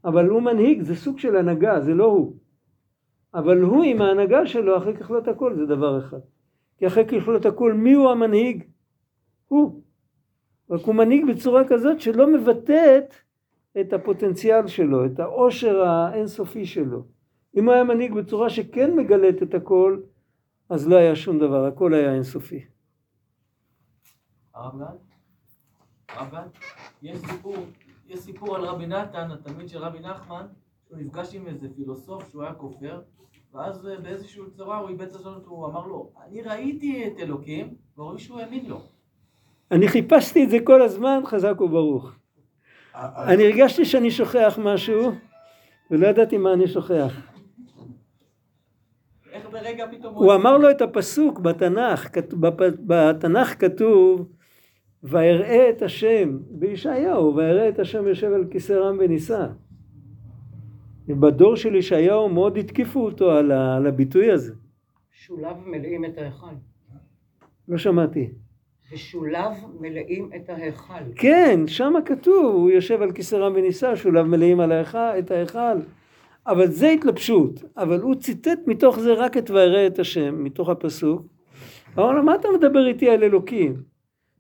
[0.05, 2.37] אבל הוא מנהיג, זה סוג של הנהגה, זה לא הוא.
[3.35, 6.19] אבל הוא עם ההנהגה שלו אחרי ככלות הכל זה דבר אחד.
[6.79, 8.65] כי אחרי ככלות הכל מי הוא המנהיג?
[9.49, 9.83] הוא.
[10.71, 13.15] רק הוא מנהיג בצורה כזאת שלא מבטאת
[13.81, 17.05] את הפוטנציאל שלו, את העושר האינסופי שלו.
[17.57, 20.01] אם הוא היה מנהיג בצורה שכן מגלית את הכל,
[20.69, 22.65] אז לא היה שום דבר, הכל היה אינסופי.
[24.55, 24.97] הרב גד?
[26.09, 26.49] הרב?
[27.03, 27.57] יש סיפור,
[28.09, 30.47] יש סיפור על רבי נתן, התלמיד של רבי נחמן,
[30.87, 33.01] שהוא נפגש עם איזה פילוסוף שהוא היה כופר,
[33.57, 37.75] ואז אה, באיזושהי צורה הוא איבד את הזונות, הוא אמר לו, אני ראיתי את אלוקים,
[37.99, 38.81] ורואים שהוא האמין לו.
[39.71, 42.13] אני חיפשתי את זה כל הזמן, חזק וברוך.
[42.95, 45.13] אני הרגשתי שאני שוכח משהו,
[45.91, 47.13] ולא ידעתי מה אני שוכח.
[49.33, 52.09] איך ברגע פתאום הוא אמר לו את הפסוק בתנ"ך,
[52.87, 54.29] בתנ"ך כתוב
[55.03, 59.47] ויראה את השם בישעיהו, ויראה את השם יושב על כיסא רם ונישא.
[61.09, 64.55] בדור של ישעיהו מאוד התקיפו אותו על, ה, על הביטוי הזה.
[65.13, 66.47] שולב מלאים את ההיכל.
[67.69, 68.31] לא שמעתי.
[68.93, 70.95] ושולב מלאים את ההיכל.
[71.17, 75.79] כן, שם כתוב, הוא יושב על כיסא רם ונישא, שולב מלאים על ההיכל, את ההיכל.
[76.47, 77.65] אבל זה התלבשות.
[77.77, 81.23] אבל הוא ציטט מתוך זה רק את ויראה את השם, מתוך הפסוק.
[81.99, 83.77] אמר לו, מה אתה מדבר איתי על אלוקים?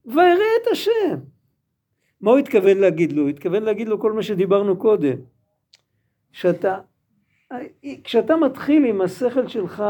[0.07, 1.18] ויראה את השם.
[2.20, 3.22] מה הוא התכוון להגיד לו?
[3.22, 5.16] הוא התכוון להגיד לו כל מה שדיברנו קודם.
[6.37, 6.78] שאתה,
[8.05, 9.84] כשאתה מתחיל עם השכל שלך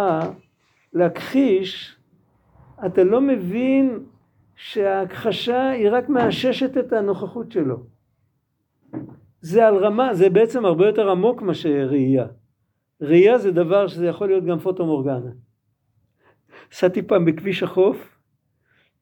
[0.93, 1.97] להכחיש,
[2.87, 3.99] אתה לא מבין
[4.57, 7.77] שההכחשה היא רק מאששת את הנוכחות שלו.
[9.41, 12.27] זה על רמה, זה בעצם הרבה יותר עמוק מאשר ראייה.
[13.01, 15.31] ראייה זה דבר שזה יכול להיות גם פוטו מורגנה.
[16.73, 18.19] נסעתי פעם בכביש החוף,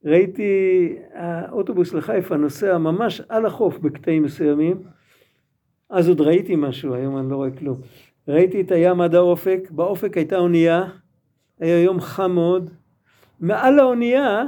[0.05, 4.82] ראיתי האוטובוס לחיפה נוסע ממש על החוף בקטעים מסוימים,
[5.95, 7.80] אז עוד ראיתי משהו, היום אני לא רואה כלום.
[8.28, 10.84] ראיתי את הים עד האופק, באופק הייתה אונייה,
[11.61, 12.70] היה יום חם מאוד,
[13.40, 14.42] מעל האונייה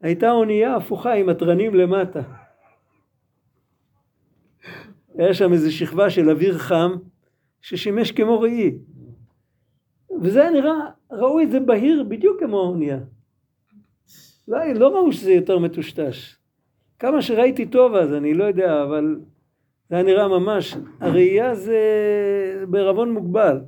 [0.00, 2.20] הייתה אונייה הפוכה עם התרנים למטה.
[5.18, 6.92] היה שם איזו שכבה של אוויר חם
[7.60, 8.78] ששימש כמו ראי.
[10.22, 10.74] וזה היה נראה,
[11.10, 12.98] ראו את זה בהיר בדיוק כמו האונייה.
[14.48, 16.36] לא, לא ראו שזה יותר מטושטש.
[16.98, 19.16] כמה שראיתי טוב אז, אני לא יודע, אבל
[19.90, 21.80] זה היה נראה ממש, הראייה זה
[22.68, 23.60] בערבון מוגבל.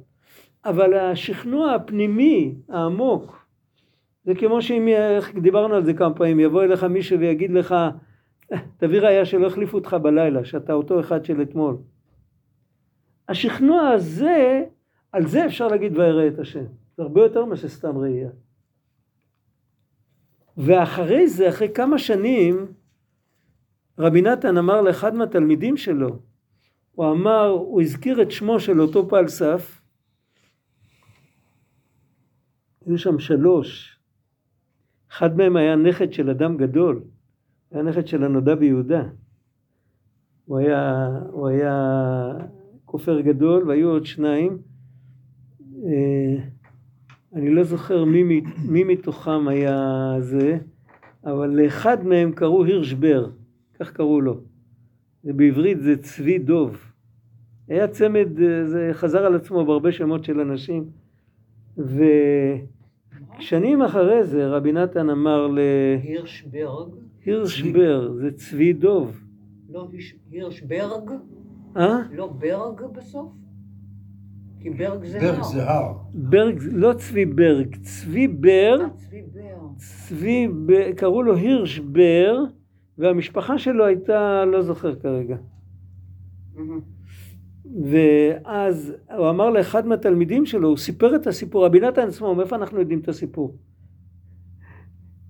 [0.65, 3.47] אבל השכנוע הפנימי, העמוק,
[4.25, 4.89] זה כמו שאם,
[5.43, 7.75] דיברנו על זה כמה פעמים, יבוא אליך מישהו ויגיד לך,
[8.77, 11.77] תביא ראייה שלא החליפו אותך בלילה, שאתה אותו אחד של אתמול.
[13.29, 14.65] השכנוע הזה,
[15.13, 16.65] על זה אפשר להגיד וירא את השם.
[16.97, 18.31] זה הרבה יותר מאשר סתם ראייה.
[20.57, 22.67] ואחרי זה, אחרי כמה שנים,
[23.99, 26.19] רבי נתן אמר לאחד מהתלמידים שלו,
[26.93, 29.83] הוא אמר, הוא הזכיר את שמו של אותו פלסף,
[32.87, 33.99] היו שם שלוש,
[35.11, 37.03] אחד מהם היה נכד של אדם גדול,
[37.71, 39.03] היה נכד של הנודע ביהודה.
[40.45, 42.33] הוא היה, הוא היה
[42.85, 44.59] כופר גדול והיו עוד שניים.
[45.61, 46.45] אה,
[47.35, 50.59] אני לא זוכר מי, מי מתוכם היה זה,
[51.25, 53.31] אבל לאחד מהם קראו הירשבר,
[53.81, 54.41] כך קראו לו.
[55.25, 56.79] בעברית זה צבי דוב.
[57.69, 60.91] היה צמד, אה, זה חזר על עצמו בהרבה שמות של אנשים.
[63.39, 65.59] ושנים אחרי זה רבי נתן אמר ל...
[66.03, 66.89] הירשברג?
[67.25, 69.21] הירשבר, זה צבי דוב.
[69.71, 69.89] לא
[70.31, 71.11] הירשברג?
[71.77, 71.99] אה?
[72.13, 73.33] לא ברג בסוף?
[74.61, 75.43] כי ברג זה ברג.
[75.43, 75.93] זה הר.
[76.15, 79.69] ברג, לא צבי ברג, צבי בר, אה, צבי בר.
[79.77, 80.49] צבי,
[80.97, 82.45] קראו לו הירשבר,
[82.99, 85.37] והמשפחה שלו הייתה, לא זוכר כרגע.
[87.85, 92.81] ואז הוא אמר לאחד מהתלמידים שלו, הוא סיפר את הסיפור, רבי נתן עצמו, מאיפה אנחנו
[92.81, 93.57] יודעים את הסיפור?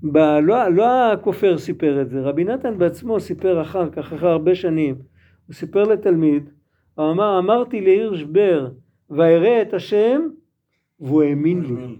[0.03, 4.55] ב, לא, לא הכופר סיפר את זה, רבי נתן בעצמו סיפר אחר כך, אחרי הרבה
[4.55, 4.95] שנים,
[5.47, 6.51] הוא סיפר לתלמיד,
[6.95, 8.71] הוא אמר, אמרתי להירשבר,
[9.11, 10.21] ואראה את השם,
[11.01, 11.97] והוא האמין לי.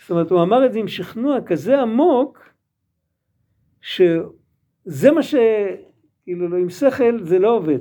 [0.00, 2.38] זאת אומרת, הוא אמר את זה עם שכנוע כזה עמוק,
[3.86, 5.34] שזה מה ש...
[6.24, 7.78] כאילו, לא, עם שכל זה לא עובד.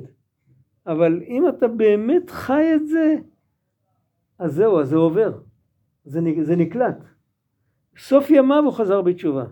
[0.88, 3.16] אבל אם אתה באמת חי את זה,
[4.40, 5.32] אז זהו, אז זה עובר.
[6.06, 6.98] זה, זה נקלט.
[7.98, 9.46] סוף ימיו הוא חזר בתשובה.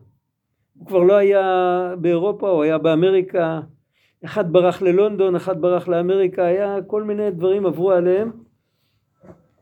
[0.77, 3.61] הוא כבר לא היה באירופה, הוא היה באמריקה.
[4.25, 8.31] אחד ברח ללונדון, אחד ברח לאמריקה, היה כל מיני דברים עברו עליהם.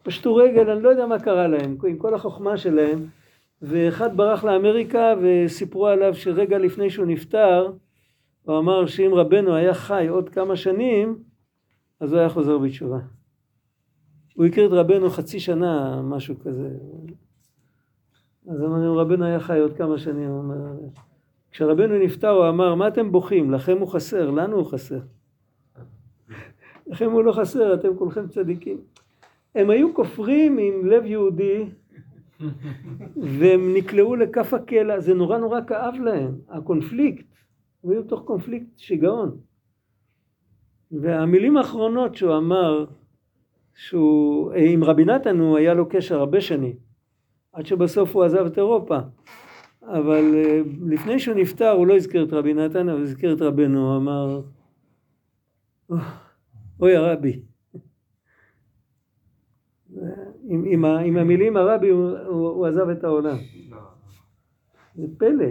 [0.03, 2.99] פשטו רגל, אני לא יודע מה קרה להם, עם כל החוכמה שלהם.
[3.61, 7.71] ואחד ברח לאמריקה וסיפרו עליו שרגע לפני שהוא נפטר,
[8.43, 11.23] הוא אמר שאם רבנו היה חי עוד כמה שנים,
[11.99, 12.99] אז הוא היה חוזר בתשובה.
[14.35, 16.69] הוא הכיר את רבנו חצי שנה, משהו כזה.
[18.47, 20.51] אז אמרנו, רבנו היה חי עוד כמה שנים.
[21.51, 23.51] כשרבנו נפטר הוא אמר, מה אתם בוכים?
[23.51, 24.99] לכם הוא חסר, לנו הוא חסר.
[26.87, 28.77] לכם הוא לא חסר, אתם כולכם צדיקים.
[29.55, 31.65] הם היו כופרים עם לב יהודי,
[33.39, 37.25] והם נקלעו לכף הקלע, זה נורא נורא כאב להם, הקונפליקט.
[37.83, 39.37] הם היו בתוך קונפליקט שיגעון.
[40.91, 42.85] והמילים האחרונות שהוא אמר,
[43.75, 46.75] שהוא, עם רבי נתן הוא היה לו קשר הרבה שנים,
[47.53, 48.97] עד שבסוף הוא עזב את אירופה.
[49.83, 53.91] אבל אה, לפני שהוא נפטר הוא לא הזכיר את רבי נתן, אבל הזכיר את רבנו,
[53.91, 54.41] הוא אמר,
[56.79, 57.41] אוי הרבי.
[60.51, 63.37] עם, עם, עם המילים הרבי הוא, הוא, הוא עזב את העולם.
[64.95, 65.45] זה פלא.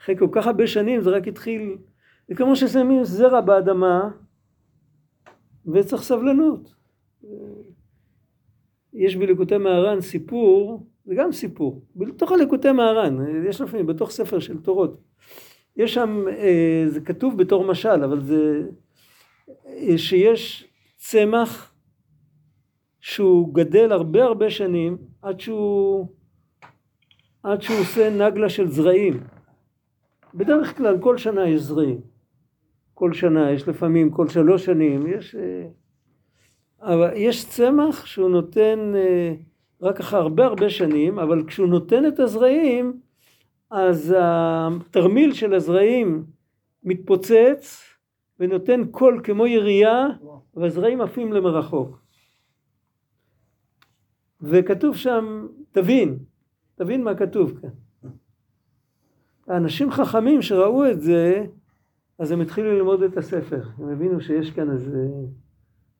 [0.00, 1.76] אחרי כל כך הרבה שנים זה רק התחיל,
[2.28, 4.10] זה כמו ששמים זרע באדמה
[5.66, 6.74] וצריך סבלנות.
[8.92, 14.60] יש בליקוטי מהר"ן סיפור, זה גם סיפור, בתוך הליקוטי מהר"ן, יש לפעמים בתוך ספר של
[14.60, 15.00] תורות.
[15.76, 18.62] יש שם, אה, זה כתוב בתור משל, אבל זה,
[19.66, 21.71] אה, שיש צמח
[23.02, 26.06] שהוא גדל הרבה הרבה שנים עד שהוא,
[27.42, 29.20] עד שהוא עושה נגלה של זרעים.
[30.34, 32.00] בדרך כלל כל שנה יש זרעים.
[32.94, 35.34] כל שנה, יש לפעמים כל שלוש שנים, יש...
[35.34, 35.66] אה,
[36.82, 39.34] אבל יש צמח שהוא נותן אה,
[39.82, 43.00] רק אחרי הרבה הרבה שנים, אבל כשהוא נותן את הזרעים,
[43.70, 46.24] אז התרמיל של הזרעים
[46.84, 47.84] מתפוצץ
[48.40, 50.06] ונותן קול כמו ירייה,
[50.54, 52.01] והזרעים עפים למרחוק.
[54.42, 56.18] וכתוב שם, תבין,
[56.74, 57.70] תבין מה כתוב כאן.
[59.48, 61.46] האנשים חכמים שראו את זה,
[62.18, 63.62] אז הם התחילו ללמוד את הספר.
[63.78, 65.08] הם הבינו שיש כאן איזה...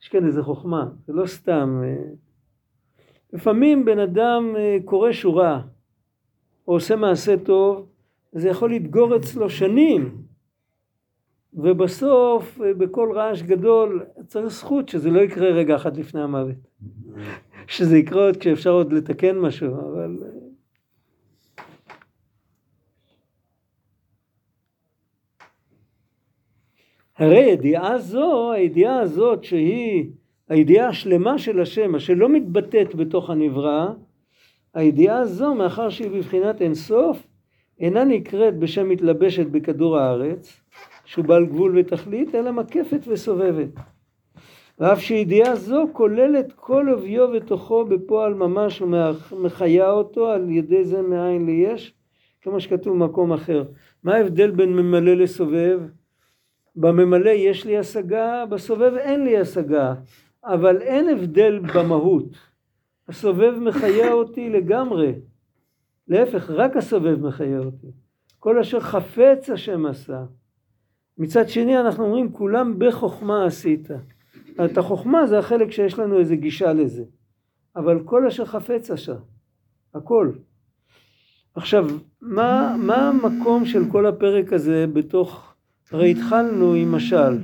[0.03, 1.80] יש כאן איזה חוכמה, זה לא סתם.
[1.84, 2.05] אה.
[3.32, 5.62] לפעמים בן אדם אה, קורא שורה,
[6.68, 7.88] או עושה מעשה טוב,
[8.32, 10.22] זה יכול להתגור אצלו שנים,
[11.55, 16.57] ובסוף אה, בכל רעש גדול צריך זכות שזה לא יקרה רגע אחד לפני המוות.
[17.67, 20.17] שזה יקרה עוד כשאפשר עוד לתקן משהו, אבל...
[27.19, 30.11] הרי ידיעה זו, הידיעה הזאת שהיא
[30.49, 33.89] הידיעה השלמה של השם, אשר לא מתבטאת בתוך הנברא,
[34.75, 37.27] הידיעה הזו, מאחר שהיא בבחינת אינסוף,
[37.81, 40.61] אינה נקראת בשם מתלבשת בכדור הארץ,
[41.05, 43.69] שהוא בעל גבול ותכלית, אלא מקפת וסובבת.
[44.83, 51.47] ואף שידיעה זו כוללת כל אביו ותוכו בפועל ממש ומחיה אותו על ידי זה מאין
[51.47, 51.95] ליש,
[52.41, 53.64] כמו שכתוב במקום אחר.
[54.05, 55.80] מה ההבדל בין ממלא לסובב?
[56.76, 59.95] בממלא יש לי השגה, בסובב אין לי השגה,
[60.45, 62.37] אבל אין הבדל במהות.
[63.09, 65.12] הסובב מחיה אותי לגמרי.
[66.09, 67.91] להפך, רק הסובב מחיה אותי.
[68.39, 70.24] כל אשר חפץ השם עשה.
[71.18, 73.89] מצד שני אנחנו אומרים כולם בחוכמה עשית.
[74.64, 77.05] את החוכמה זה החלק שיש לנו איזה גישה לזה.
[77.76, 79.14] אבל כל אשר חפץ עשה.
[79.94, 80.32] הכל.
[81.55, 81.88] עכשיו,
[82.20, 85.55] מה, מה המקום של כל הפרק הזה בתוך,
[85.90, 87.38] הרי התחלנו עם משל.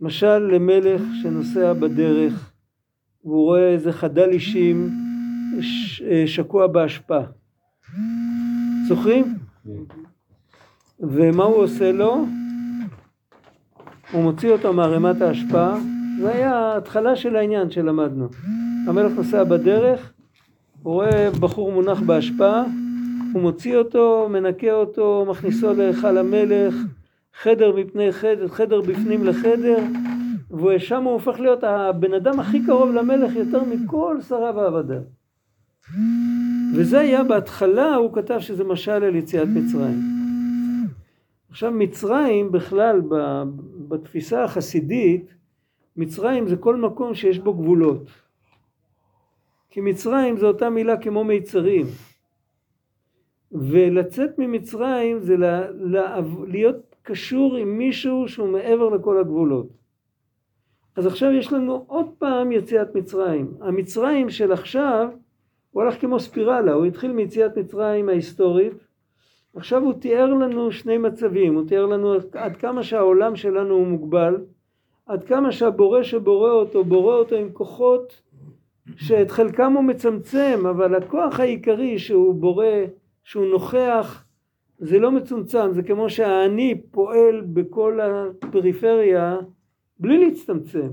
[0.00, 2.52] משל למלך שנוסע בדרך
[3.24, 4.90] והוא רואה איזה חדל אישים
[6.26, 7.20] שקוע באשפה.
[8.88, 9.34] זוכרים?
[11.00, 12.26] ומה הוא עושה לו?
[14.12, 15.74] הוא מוציא אותו מערימת האשפה,
[16.20, 18.28] זה היה ההתחלה של העניין שלמדנו.
[18.86, 20.12] המלך נוסע בדרך,
[20.82, 22.62] הוא רואה בחור מונח באשפה,
[23.32, 26.74] הוא מוציא אותו, מנקה אותו, מכניסו להיכל המלך,
[27.42, 29.78] חדר מפני חדר, חדר בפנים לחדר,
[30.64, 35.00] ושם הוא הופך להיות הבן אדם הכי קרוב למלך יותר מכל שריו ועבדיו.
[36.74, 40.00] וזה היה בהתחלה, הוא כתב שזה משל על יציאת מצרים.
[41.50, 43.00] עכשיו מצרים בכלל
[43.88, 45.34] בתפיסה החסידית,
[45.96, 48.10] מצרים זה כל מקום שיש בו גבולות.
[49.70, 51.86] כי מצרים זה אותה מילה כמו מיצרים.
[53.52, 55.36] ולצאת ממצרים זה
[56.46, 59.68] להיות קשור עם מישהו שהוא מעבר לכל הגבולות.
[60.96, 63.54] אז עכשיו יש לנו עוד פעם יציאת מצרים.
[63.60, 65.08] המצרים של עכשיו
[65.70, 68.72] הוא הלך כמו ספירלה, הוא התחיל מיציאת מצרים ההיסטורית,
[69.56, 74.36] עכשיו הוא תיאר לנו שני מצבים, הוא תיאר לנו עד כמה שהעולם שלנו הוא מוגבל,
[75.06, 78.22] עד כמה שהבורא שבורא אותו, בורא אותו עם כוחות
[78.96, 82.66] שאת חלקם הוא מצמצם, אבל הכוח העיקרי שהוא בורא,
[83.24, 84.24] שהוא נוכח,
[84.78, 89.36] זה לא מצומצם, זה כמו שהאני פועל בכל הפריפריה
[89.98, 90.88] בלי להצטמצם.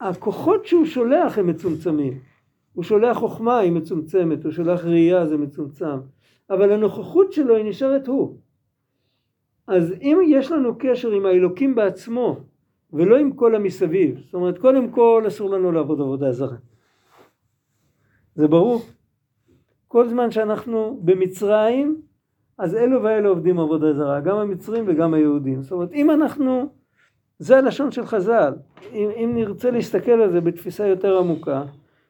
[0.00, 2.18] הכוחות שהוא שולח הם מצומצמים.
[2.72, 5.98] הוא שולח חוכמה היא מצומצמת, הוא שולח ראייה זה מצומצם,
[6.50, 8.36] אבל הנוכחות שלו היא נשארת הוא.
[9.66, 12.36] אז אם יש לנו קשר עם האלוקים בעצמו
[12.92, 16.56] ולא עם כל המסביב, זאת אומרת קודם כל אסור לנו לעבוד עבודה זרה.
[18.34, 18.82] זה ברור?
[19.88, 22.00] כל זמן שאנחנו במצרים,
[22.58, 25.62] אז אלו ואלו עובדים עבודה זרה, גם המצרים וגם היהודים.
[25.62, 26.68] זאת אומרת, אם אנחנו,
[27.38, 28.54] זה הלשון של חז"ל,
[28.92, 31.64] אם, אם נרצה להסתכל על זה בתפיסה יותר עמוקה,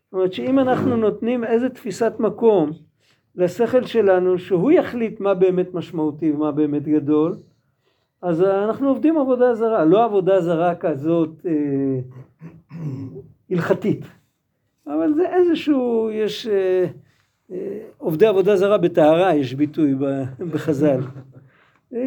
[0.05, 2.71] זאת אומרת שאם אנחנו נותנים איזה תפיסת מקום
[3.37, 7.37] לשכל שלנו, שהוא יחליט מה באמת משמעותי ומה באמת גדול,
[8.23, 12.01] אז אנחנו עובדים עבודה זרה, לא עבודה זרה כזאת אה,
[13.51, 14.05] הלכתית,
[14.87, 16.47] אבל זה איזשהו, יש...
[16.47, 16.87] אה,
[17.99, 19.95] עובדי עבודה זרה בטהרה יש ביטוי
[20.53, 21.01] בחז"ל.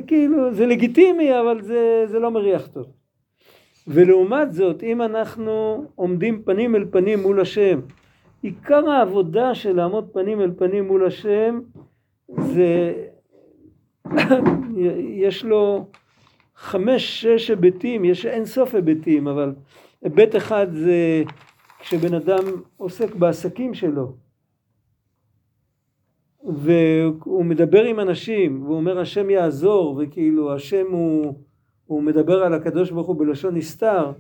[0.07, 2.85] כאילו זה לגיטימי אבל זה, זה לא מריח טוב.
[3.87, 7.79] ולעומת זאת אם אנחנו עומדים פנים אל פנים מול השם
[8.41, 11.59] עיקר העבודה של לעמוד פנים אל פנים מול השם
[12.37, 12.93] זה
[15.25, 15.85] יש לו
[16.55, 19.53] חמש שש היבטים יש אין סוף היבטים אבל
[20.01, 21.23] היבט אחד זה
[21.79, 22.43] כשבן אדם
[22.77, 24.13] עוסק בעסקים שלו.
[26.43, 31.33] והוא מדבר עם אנשים, והוא אומר השם יעזור, וכאילו השם הוא,
[31.85, 34.11] הוא מדבר על הקדוש ברוך הוא בלשון נסתר,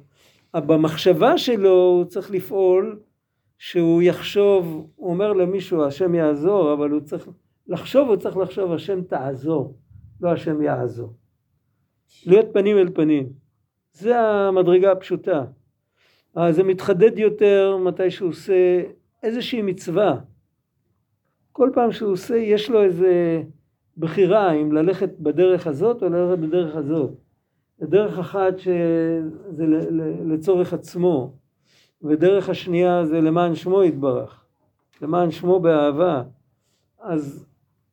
[0.55, 2.99] במחשבה שלו הוא צריך לפעול
[3.57, 7.29] שהוא יחשוב, הוא אומר למישהו השם יעזור, אבל הוא צריך
[7.67, 9.77] לחשוב, הוא צריך לחשוב השם תעזור,
[10.21, 11.13] לא השם יעזור.
[12.25, 13.29] להיות פנים אל פנים.
[13.93, 15.45] זה המדרגה הפשוטה.
[16.49, 18.81] זה מתחדד יותר מתי שהוא עושה
[19.23, 20.19] איזושהי מצווה.
[21.51, 23.43] כל פעם שהוא עושה, יש לו איזה
[23.97, 27.11] בחירה אם ללכת בדרך הזאת או ללכת בדרך הזאת.
[27.81, 29.65] דרך אחת שזה
[30.25, 31.33] לצורך עצמו,
[32.01, 34.45] ודרך השנייה זה למען שמו יתברך,
[35.01, 36.23] למען שמו באהבה.
[37.01, 37.45] אז,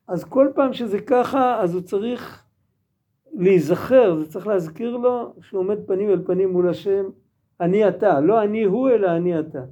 [0.08, 2.44] אז כל פעם שזה ככה, אז הוא צריך
[3.32, 7.04] להיזכר, זה צריך להזכיר לו שהוא עומד פנים אל פנים מול השם,
[7.60, 9.62] אני אתה, לא אני הוא אלא אני אתה.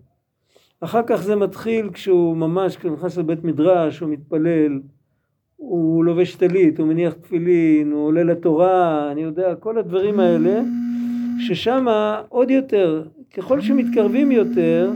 [0.80, 4.80] אחר כך זה מתחיל כשהוא ממש, כשהוא נכנס לבית מדרש, הוא מתפלל,
[5.56, 10.60] הוא לובש טלית, הוא מניח תפילין, הוא עולה לתורה, אני יודע, כל הדברים האלה,
[11.38, 11.86] ששם
[12.28, 13.04] עוד יותר,
[13.36, 14.92] ככל שמתקרבים יותר,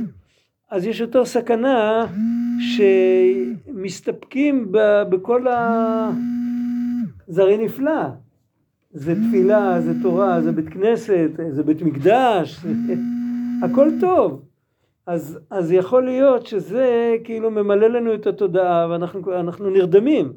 [0.70, 2.06] אז יש יותר סכנה
[3.74, 6.10] שמסתפקים ב- בכל ה...
[7.26, 8.02] זה הרי נפלא.
[8.90, 12.60] זה תפילה, זה תורה, זה בית כנסת, זה בית מקדש.
[13.64, 14.42] הכל טוב.
[15.06, 20.32] אז, אז יכול להיות שזה כאילו ממלא לנו את התודעה ואנחנו אנחנו נרדמים.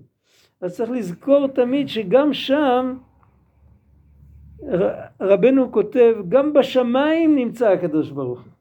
[0.62, 2.94] אז צריך לזכור תמיד שגם שם
[5.22, 8.52] רבנו כותב, גם בשמיים נמצא הקדוש ברוך הוא.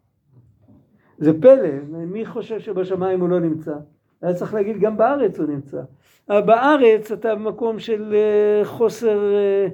[1.19, 3.75] זה פלא, מי חושב שבשמיים הוא לא נמצא?
[4.23, 5.81] היה צריך להגיד גם בארץ הוא נמצא.
[6.29, 9.67] אבל בארץ אתה במקום של אה, חוסר, אה,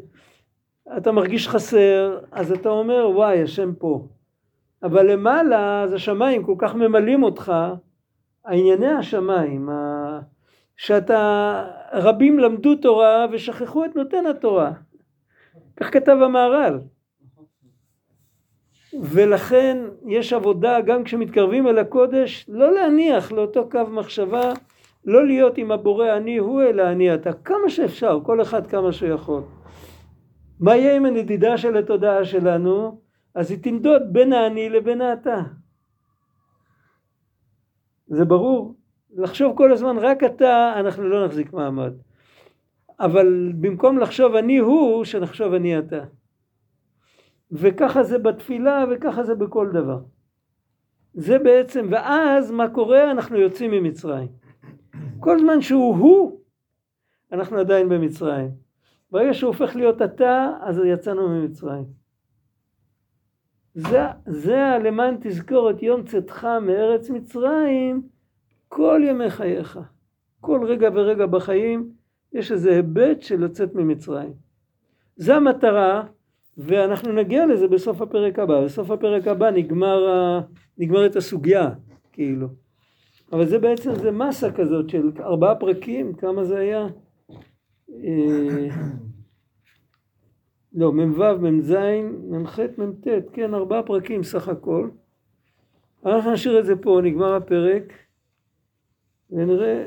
[0.96, 4.06] אתה מרגיש חסר, אז אתה אומר וואי השם פה.
[4.82, 7.52] אבל למעלה אז השמיים כל כך ממלאים אותך,
[8.44, 9.68] הענייני השמיים,
[10.76, 14.72] שאתה, רבים למדו תורה ושכחו את נותן התורה.
[15.76, 16.80] כך כתב המהר"ל.
[19.02, 24.52] ולכן יש עבודה גם כשמתקרבים אל הקודש לא להניח לאותו קו מחשבה
[25.04, 29.42] לא להיות עם הבורא אני הוא אלא אני אתה כמה שאפשר כל אחד כמה שיכול
[30.60, 33.00] מה יהיה עם הנדידה של התודעה שלנו?
[33.34, 35.42] אז היא תנדוד בין האני לבין האתה.
[38.06, 38.74] זה ברור?
[39.16, 41.92] לחשוב כל הזמן רק אתה אנחנו לא נחזיק מעמד
[43.00, 46.04] אבל במקום לחשוב אני הוא שנחשוב אני אתה
[47.52, 50.00] וככה זה בתפילה וככה זה בכל דבר.
[51.14, 53.10] זה בעצם, ואז מה קורה?
[53.10, 54.28] אנחנו יוצאים ממצרים.
[55.20, 56.40] כל זמן שהוא הוא,
[57.32, 58.50] אנחנו עדיין במצרים.
[59.10, 61.84] ברגע שהוא הופך להיות אתה, אז יצאנו ממצרים.
[63.74, 68.02] זה, זה למען תזכור את יום צאתך מארץ מצרים
[68.68, 69.78] כל ימי חייך.
[70.40, 71.92] כל רגע ורגע בחיים
[72.34, 74.32] יש איזה היבט של לצאת ממצרים.
[75.16, 76.02] זה המטרה
[76.58, 78.64] ואנחנו נגיע לזה בסוף הפרק הבא.
[78.64, 80.40] בסוף הפרק הבא נגמר, ה...
[80.78, 81.70] נגמרת הסוגיה,
[82.12, 82.48] כאילו.
[83.32, 86.86] אבל זה בעצם, זה מסה כזאת של ארבעה פרקים, כמה זה היה?
[87.90, 88.68] אה,
[90.74, 91.74] לא, מ"ו, מ"ז,
[92.30, 94.88] מ"ח, מ"ט, כן, ארבעה פרקים סך הכל.
[96.06, 97.92] אנחנו נשאיר את זה פה, נגמר הפרק,
[99.30, 99.84] ונראה,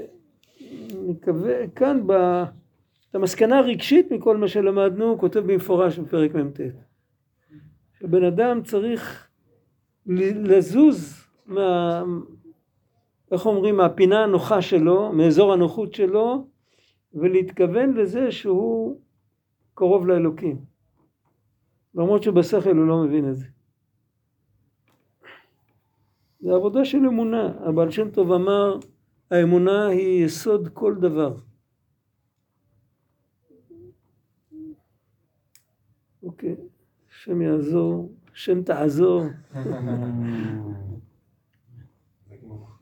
[1.08, 2.12] נקווה, כאן ב...
[3.10, 6.60] את המסקנה הרגשית מכל מה שלמדנו הוא כותב במפורש בפרק מ"ט.
[8.00, 9.28] שבן אדם צריך
[10.06, 12.04] לזוז מה...
[13.32, 13.78] איך אומרים?
[13.78, 16.48] מהפינה הנוחה שלו, מאזור הנוחות שלו,
[17.14, 19.02] ולהתכוון לזה שהוא
[19.74, 20.58] קרוב לאלוקים.
[21.96, 23.46] למרות שבשכל הוא לא מבין את זה.
[26.40, 27.52] זה עבודה של אמונה.
[27.60, 28.78] הבעל שם טוב אמר,
[29.32, 31.36] האמונה היא יסוד כל דבר.
[36.24, 36.56] אוקיי,
[37.12, 39.24] השם יעזור, השם תעזור.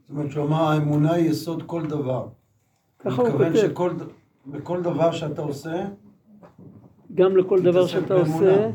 [0.00, 2.28] זאת אומרת שהוא אמר האמונה היא יסוד כל דבר.
[2.98, 3.68] ככה הוא מתכוון כותב.
[3.68, 3.90] שכל
[4.46, 5.84] בכל דבר שאתה עושה,
[7.14, 8.50] גם לכל דבר שאתה באמונה.
[8.56, 8.70] עושה,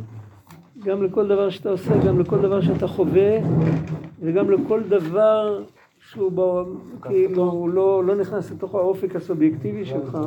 [0.84, 3.38] גם לכל דבר שאתה עושה, גם לכל דבר שאתה חווה,
[4.20, 5.64] וגם לכל דבר
[6.10, 6.64] שהוא בו,
[7.02, 10.18] כאילו הוא לא, לא נכנס לתוך האופק הסובייקטיבי שלך.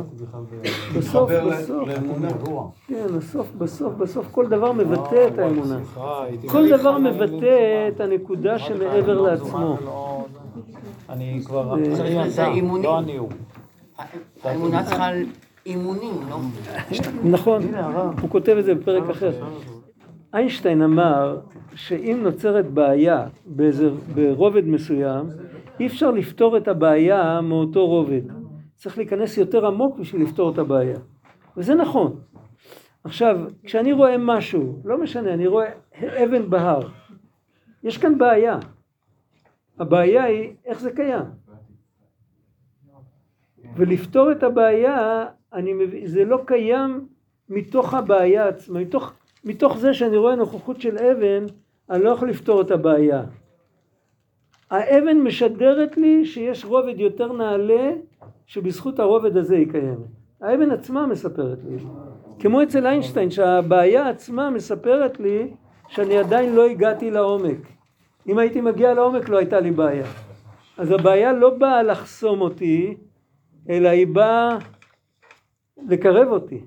[0.98, 2.28] בסוף, מתחבר ל- בסוף, לאמונה.
[2.86, 5.78] כן, בסוף, בסוף, בסוף כל דבר מבטא את האמונה.
[6.48, 9.76] כל דבר מבטא את הנקודה שמעבר לעצמו.
[11.08, 11.74] אני כבר...
[11.84, 12.84] זה- לזה אתה, אימונים.
[12.84, 13.28] לא אני הוא.
[14.44, 15.08] האמונה צריכה
[15.66, 16.36] אימונים, לא?
[17.24, 17.62] נכון,
[18.20, 19.32] הוא כותב את זה בפרק אחר.
[20.34, 21.38] איינשטיין אמר
[21.74, 23.26] שאם נוצרת בעיה
[24.14, 25.24] ברובד מסוים,
[25.80, 28.22] אי אפשר לפתור את הבעיה מאותו רובד.
[28.74, 30.98] צריך להיכנס יותר עמוק בשביל לפתור את הבעיה.
[31.56, 32.20] וזה נכון.
[33.04, 35.70] עכשיו, כשאני רואה משהו, לא משנה, אני רואה
[36.02, 36.88] אבן בהר,
[37.82, 38.58] יש כאן בעיה.
[39.78, 41.24] הבעיה היא איך זה קיים.
[43.76, 45.72] ולפתור את הבעיה, אני
[46.04, 47.08] זה לא קיים
[47.48, 49.12] מתוך הבעיה עצמה, מתוך,
[49.44, 51.46] מתוך זה שאני רואה נוכחות של אבן,
[51.90, 53.22] אני לא יכול לפתור את הבעיה.
[54.74, 57.90] האבן משדרת לי שיש רובד יותר נעלה,
[58.46, 60.06] שבזכות הרובד הזה היא קיימת.
[60.40, 61.76] האבן עצמה מספרת לי.
[62.38, 65.50] כמו אצל איינשטיין, שהבעיה עצמה מספרת לי
[65.88, 67.58] שאני עדיין לא הגעתי לעומק.
[68.28, 70.06] אם הייתי מגיע לעומק לא הייתה לי בעיה.
[70.78, 72.96] אז הבעיה לא באה לחסום אותי,
[73.68, 74.58] אלא היא באה
[75.88, 76.60] לקרב אותי.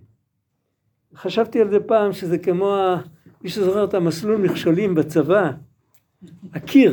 [1.15, 2.95] חשבתי על זה פעם שזה כמו.
[3.41, 5.51] מי שזוכר את המסלול מכשולים בצבא,
[6.53, 6.91] הקיר.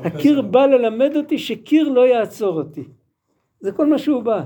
[0.04, 2.84] הקיר בא ללמד אותי שקיר לא יעצור אותי.
[3.60, 4.42] זה כל מה שהוא בא.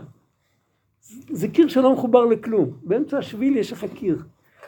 [1.31, 2.71] זה קיר שלא מחובר לכלום.
[2.83, 4.19] באמצע השביל יש לך קיר.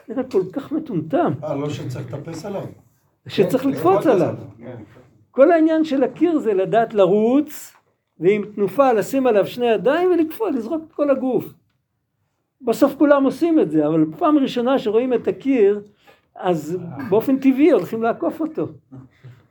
[0.09, 2.63] נראה כל כך מטומטם, אה, לא שצריך לטפס עליו?
[3.29, 4.35] שצריך לקפוץ עליו.
[5.31, 7.73] כל העניין של הקיר זה לדעת לרוץ,
[8.21, 11.53] ועם תנופה לשים עליו שני ידיים ולקפוץ, לזרוק את כל הגוף.
[12.61, 15.81] בסוף כולם עושים את זה, אבל פעם ראשונה שרואים את הקיר,
[16.35, 16.79] אז
[17.11, 18.69] באופן טבעי הולכים לעקוף אותו.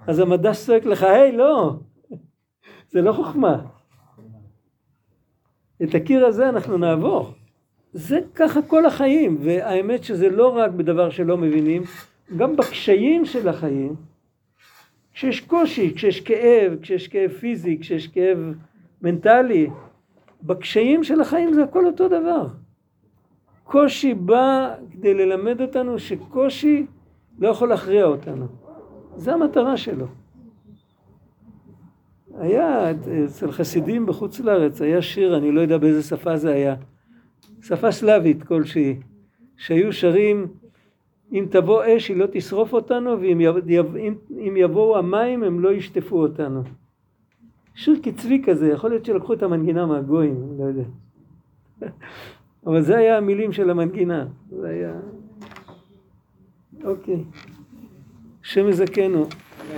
[0.07, 1.73] אז המדע צועק לך, היי, לא,
[2.89, 3.61] זה לא חוכמה.
[5.83, 7.33] את הקיר הזה אנחנו נעבור.
[7.93, 11.83] זה ככה כל החיים, והאמת שזה לא רק בדבר שלא מבינים,
[12.37, 13.95] גם בקשיים של החיים,
[15.13, 18.37] כשיש קושי, כשיש כאב, כשיש כאב פיזי, כשיש כאב
[19.01, 19.67] מנטלי,
[20.43, 22.47] בקשיים של החיים זה הכל אותו דבר.
[23.63, 26.85] קושי בא כדי ללמד אותנו שקושי
[27.39, 28.64] לא יכול להכריע אותנו.
[29.17, 30.05] זה המטרה שלו.
[32.39, 32.91] היה
[33.25, 36.75] אצל חסידים בחוץ לארץ, היה שיר, אני לא יודע באיזה שפה זה היה,
[37.61, 38.99] שפה סלאבית כלשהי,
[39.57, 40.47] שהיו שרים
[41.31, 45.73] אם תבוא אש היא לא תשרוף אותנו ואם יב, אם, אם יבואו המים הם לא
[45.73, 46.63] ישטפו אותנו.
[47.75, 50.83] שיר קצבי כזה, יכול להיות שלקחו את המנגינה מהגויים, לא יודע.
[52.67, 54.93] אבל זה היה המילים של המנגינה, זה היה...
[56.83, 57.23] אוקיי.
[59.71, 59.77] אה,